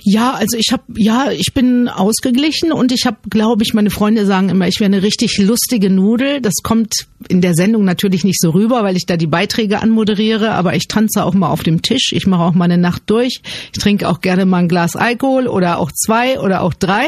Ja, 0.02 0.32
also 0.32 0.56
ich 0.56 0.72
habe 0.72 0.82
ja, 0.96 1.30
ich 1.30 1.52
bin 1.52 1.88
ausgeglichen 1.88 2.72
und 2.72 2.92
ich 2.92 3.04
habe, 3.06 3.18
glaube 3.28 3.62
ich, 3.62 3.74
meine 3.74 3.90
Freunde 3.90 4.24
sagen 4.26 4.48
immer, 4.48 4.66
ich 4.66 4.80
wäre 4.80 4.86
eine 4.86 5.02
richtig 5.02 5.38
lustige 5.38 5.90
Nudel. 5.90 6.40
Das 6.40 6.54
kommt 6.62 7.06
in 7.28 7.40
der 7.40 7.54
Sendung 7.54 7.84
natürlich 7.84 8.24
nicht 8.24 8.40
so 8.40 8.50
rüber, 8.50 8.82
weil 8.82 8.96
ich 8.96 9.04
da 9.04 9.16
die 9.16 9.26
Beiträge 9.26 9.80
anmoderiere, 9.80 10.52
aber 10.52 10.74
ich 10.74 10.88
tanze 10.88 11.24
auch 11.24 11.34
mal 11.34 11.50
auf 11.50 11.62
dem 11.62 11.82
Tisch. 11.82 12.12
Ich 12.12 12.26
mache 12.26 12.42
auch 12.42 12.54
mal 12.54 12.64
eine 12.64 12.78
Nacht 12.78 13.02
durch. 13.06 13.42
Ich 13.72 13.78
trinke 13.78 14.08
auch 14.08 14.20
gerne 14.20 14.46
mal 14.46 14.58
ein 14.58 14.68
Glas 14.68 14.96
Alkohol 14.96 15.46
oder 15.46 15.78
auch 15.78 15.92
zwei 15.92 16.40
oder 16.40 16.62
auch 16.62 16.72
drei. 16.72 17.06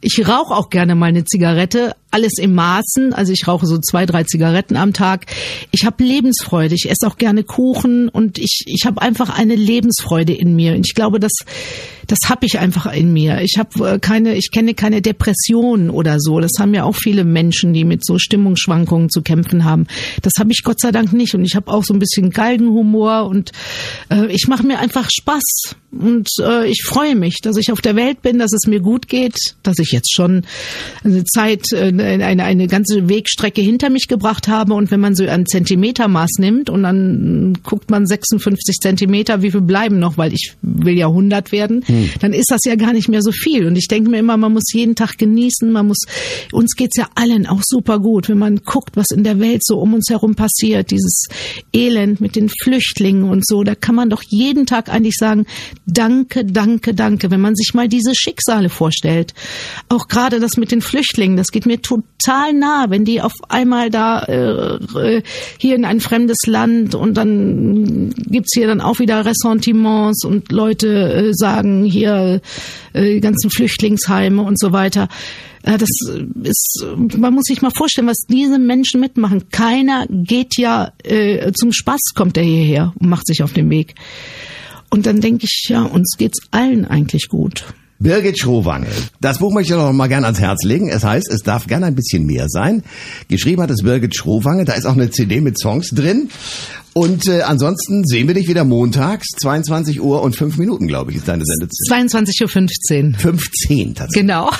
Ich 0.00 0.26
rauche 0.26 0.54
auch 0.54 0.70
gerne 0.70 0.94
mal 0.94 1.06
eine 1.06 1.24
Zigarette, 1.24 1.96
alles 2.12 2.34
im 2.38 2.54
Maßen. 2.54 3.12
Also 3.12 3.32
ich 3.32 3.48
rauche 3.48 3.66
so 3.66 3.78
zwei, 3.78 4.06
drei 4.06 4.24
Zigaretten 4.24 4.76
am 4.76 4.92
Tag. 4.92 5.26
Ich 5.72 5.84
habe 5.84 6.04
Lebensfreude. 6.04 6.74
Ich 6.74 6.88
esse 6.88 7.06
auch 7.06 7.16
gerne 7.16 7.42
Kuchen 7.42 8.08
und 8.08 8.38
ich, 8.38 8.64
ich 8.66 8.86
habe 8.86 9.02
einfach 9.02 9.36
eine 9.36 9.56
Lebensfreude 9.56 10.32
in 10.32 10.54
mir. 10.54 10.74
Und 10.74 10.86
ich 10.86 10.94
glaube, 10.94 11.18
dass 11.18 11.32
das 12.06 12.18
habe 12.28 12.46
ich 12.46 12.58
einfach 12.58 12.92
in 12.92 13.12
mir. 13.12 13.40
Ich 13.42 13.58
habe 13.58 13.94
äh, 13.94 13.98
keine, 13.98 14.34
ich 14.34 14.50
kenne 14.50 14.74
keine 14.74 15.02
Depressionen 15.02 15.90
oder 15.90 16.18
so. 16.18 16.40
Das 16.40 16.52
haben 16.58 16.74
ja 16.74 16.84
auch 16.84 16.96
viele 16.96 17.24
Menschen, 17.24 17.72
die 17.72 17.84
mit 17.84 18.04
so 18.04 18.18
Stimmungsschwankungen 18.18 19.10
zu 19.10 19.22
kämpfen 19.22 19.64
haben. 19.64 19.86
Das 20.22 20.34
habe 20.38 20.52
ich 20.52 20.62
Gott 20.64 20.80
sei 20.80 20.92
Dank 20.92 21.12
nicht. 21.12 21.34
Und 21.34 21.44
ich 21.44 21.56
habe 21.56 21.70
auch 21.70 21.84
so 21.84 21.94
ein 21.94 21.98
bisschen 21.98 22.30
Galgenhumor 22.30 23.26
und 23.26 23.52
äh, 24.10 24.26
ich 24.26 24.46
mache 24.48 24.66
mir 24.66 24.78
einfach 24.78 25.08
Spaß. 25.10 25.76
Und 25.92 26.28
äh, 26.40 26.68
ich 26.68 26.82
freue 26.84 27.14
mich, 27.14 27.40
dass 27.42 27.58
ich 27.58 27.70
auf 27.70 27.82
der 27.82 27.96
Welt 27.96 28.22
bin, 28.22 28.38
dass 28.38 28.52
es 28.52 28.66
mir 28.66 28.80
gut 28.80 29.08
geht, 29.08 29.36
dass 29.62 29.78
ich 29.78 29.92
jetzt 29.92 30.12
schon 30.12 30.44
eine 31.04 31.22
Zeit, 31.24 31.70
äh, 31.72 31.88
eine, 31.88 32.44
eine 32.44 32.66
ganze 32.66 33.10
Wegstrecke 33.10 33.60
hinter 33.60 33.90
mich 33.90 34.08
gebracht 34.08 34.48
habe. 34.48 34.72
Und 34.72 34.90
wenn 34.90 35.00
man 35.00 35.14
so 35.14 35.24
ein 35.24 35.44
Zentimetermaß 35.44 36.38
nimmt 36.38 36.70
und 36.70 36.82
dann 36.84 37.58
guckt 37.62 37.90
man 37.90 38.06
56 38.06 38.76
Zentimeter, 38.80 39.42
wie 39.42 39.50
viel 39.50 39.60
bleiben 39.60 39.98
noch, 39.98 40.16
weil 40.16 40.32
ich 40.32 40.54
will 40.62 40.96
ja 40.96 41.08
100 41.08 41.52
werden, 41.52 41.84
hm. 41.84 42.10
dann 42.20 42.32
ist 42.32 42.50
das 42.50 42.60
ja 42.64 42.74
gar 42.76 42.94
nicht 42.94 43.10
mehr 43.10 43.22
so 43.22 43.30
viel. 43.30 43.66
Und 43.66 43.76
ich 43.76 43.86
denke 43.86 44.08
mir 44.08 44.18
immer, 44.18 44.38
man 44.38 44.54
muss 44.54 44.72
jeden 44.72 44.94
Tag 44.94 45.18
genießen, 45.18 45.70
man 45.70 45.88
muss, 45.88 46.04
uns 46.52 46.74
geht's 46.74 46.96
ja 46.96 47.08
allen 47.14 47.46
auch 47.46 47.62
super 47.62 47.98
gut, 47.98 48.30
wenn 48.30 48.38
man 48.38 48.62
guckt, 48.64 48.96
was 48.96 49.10
in 49.10 49.24
der 49.24 49.38
Welt 49.40 49.62
so 49.62 49.78
um 49.78 49.92
uns 49.92 50.08
herum 50.08 50.36
passiert, 50.36 50.90
dieses 50.90 51.24
Elend 51.74 52.22
mit 52.22 52.34
den 52.34 52.48
Flüchtlingen 52.48 53.24
und 53.24 53.46
so, 53.46 53.62
da 53.62 53.74
kann 53.74 53.94
man 53.94 54.08
doch 54.08 54.22
jeden 54.26 54.64
Tag 54.64 54.88
eigentlich 54.88 55.16
sagen, 55.16 55.44
danke, 55.86 56.44
danke, 56.44 56.94
danke, 56.94 57.30
wenn 57.30 57.40
man 57.40 57.54
sich 57.54 57.74
mal 57.74 57.88
diese 57.88 58.14
Schicksale 58.14 58.68
vorstellt. 58.68 59.34
Auch 59.88 60.08
gerade 60.08 60.40
das 60.40 60.56
mit 60.56 60.70
den 60.70 60.80
Flüchtlingen, 60.80 61.36
das 61.36 61.48
geht 61.48 61.66
mir 61.66 61.80
total 61.80 62.52
nah, 62.52 62.86
wenn 62.88 63.04
die 63.04 63.20
auf 63.20 63.32
einmal 63.48 63.90
da 63.90 64.22
äh, 64.22 64.76
äh 64.98 65.22
hier 65.58 65.74
in 65.74 65.84
ein 65.84 66.00
fremdes 66.00 66.38
Land 66.46 66.94
und 66.94 67.14
dann 67.14 68.10
gibt's 68.16 68.54
hier 68.54 68.66
dann 68.66 68.80
auch 68.80 68.98
wieder 68.98 69.24
Ressentiments 69.24 70.24
und 70.24 70.52
Leute 70.52 71.12
äh, 71.12 71.32
sagen 71.32 71.84
hier 71.84 72.40
äh, 72.92 73.20
ganzen 73.20 73.50
Flüchtlingsheime 73.50 74.42
und 74.42 74.58
so 74.58 74.72
weiter. 74.72 75.08
Äh, 75.62 75.78
das 75.78 75.90
ist, 76.42 76.86
man 77.16 77.34
muss 77.34 77.44
sich 77.44 77.62
mal 77.62 77.72
vorstellen, 77.74 78.06
was 78.06 78.24
diese 78.28 78.58
Menschen 78.58 79.00
mitmachen. 79.00 79.48
Keiner 79.50 80.06
geht 80.08 80.58
ja 80.58 80.92
äh, 81.04 81.52
zum 81.52 81.72
Spaß, 81.72 82.00
kommt 82.14 82.36
er 82.36 82.44
hierher 82.44 82.92
und 82.98 83.08
macht 83.08 83.26
sich 83.26 83.42
auf 83.42 83.52
den 83.52 83.70
Weg. 83.70 83.94
Und 84.92 85.06
dann 85.06 85.22
denke 85.22 85.46
ich, 85.46 85.68
ja, 85.70 85.84
uns 85.84 86.16
geht's 86.18 86.38
allen 86.50 86.84
eigentlich 86.84 87.28
gut. 87.28 87.64
Birgit 87.98 88.38
Schrowange. 88.38 88.88
Das 89.22 89.38
Buch 89.38 89.50
möchte 89.54 89.72
ich 89.72 89.78
noch 89.78 89.90
mal 89.92 90.08
gerne 90.08 90.26
ans 90.26 90.38
Herz 90.38 90.64
legen. 90.64 90.90
Es 90.90 91.02
heißt, 91.02 91.30
es 91.32 91.40
darf 91.40 91.66
gerne 91.66 91.86
ein 91.86 91.94
bisschen 91.94 92.26
mehr 92.26 92.50
sein. 92.50 92.82
Geschrieben 93.28 93.62
hat 93.62 93.70
es 93.70 93.82
Birgit 93.82 94.14
Schrowange. 94.14 94.66
Da 94.66 94.74
ist 94.74 94.84
auch 94.84 94.92
eine 94.92 95.10
CD 95.10 95.40
mit 95.40 95.58
Songs 95.58 95.90
drin. 95.90 96.28
Und 96.92 97.26
äh, 97.26 97.40
ansonsten 97.40 98.04
sehen 98.04 98.28
wir 98.28 98.34
dich 98.34 98.48
wieder 98.48 98.64
montags, 98.64 99.28
22 99.40 100.02
Uhr 100.02 100.20
und 100.20 100.36
5 100.36 100.58
Minuten, 100.58 100.88
glaube 100.88 101.10
ich, 101.10 101.16
ist 101.16 101.28
deine 101.28 101.44
Sendezeit. 101.46 102.10
22.15 102.10 102.42
Uhr. 102.42 102.48
15 102.48 103.14
15 103.14 103.94
tatsächlich. 103.94 104.20
Genau. 104.20 104.50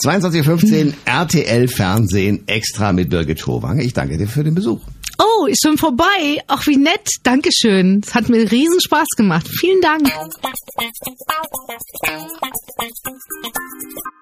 22.15 0.00 0.86
Uhr 0.86 0.92
RTL 1.04 1.66
Fernsehen 1.66 2.46
extra 2.46 2.92
mit 2.92 3.10
Birgit 3.10 3.40
Schrowange. 3.40 3.82
Ich 3.82 3.92
danke 3.92 4.18
dir 4.18 4.28
für 4.28 4.44
den 4.44 4.54
Besuch. 4.54 4.82
Oh, 5.22 5.44
ist 5.46 5.62
schon 5.62 5.76
vorbei. 5.76 6.42
Ach, 6.46 6.66
wie 6.66 6.78
nett. 6.78 7.10
Dankeschön. 7.22 8.00
Es 8.02 8.14
hat 8.14 8.30
mir 8.30 8.50
riesen 8.50 8.80
Spaß 8.80 9.08
gemacht. 9.16 9.46
Vielen 9.48 9.82
Dank. 9.82 10.10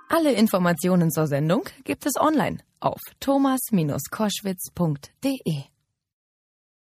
Alle 0.09 0.33
Informationen 0.33 1.13
zur 1.13 1.29
Sendung 1.29 1.69
gibt 1.85 2.05
es 2.07 2.17
online 2.17 2.59
auf 2.81 3.01
thomas-koschwitz.de. 3.21 5.78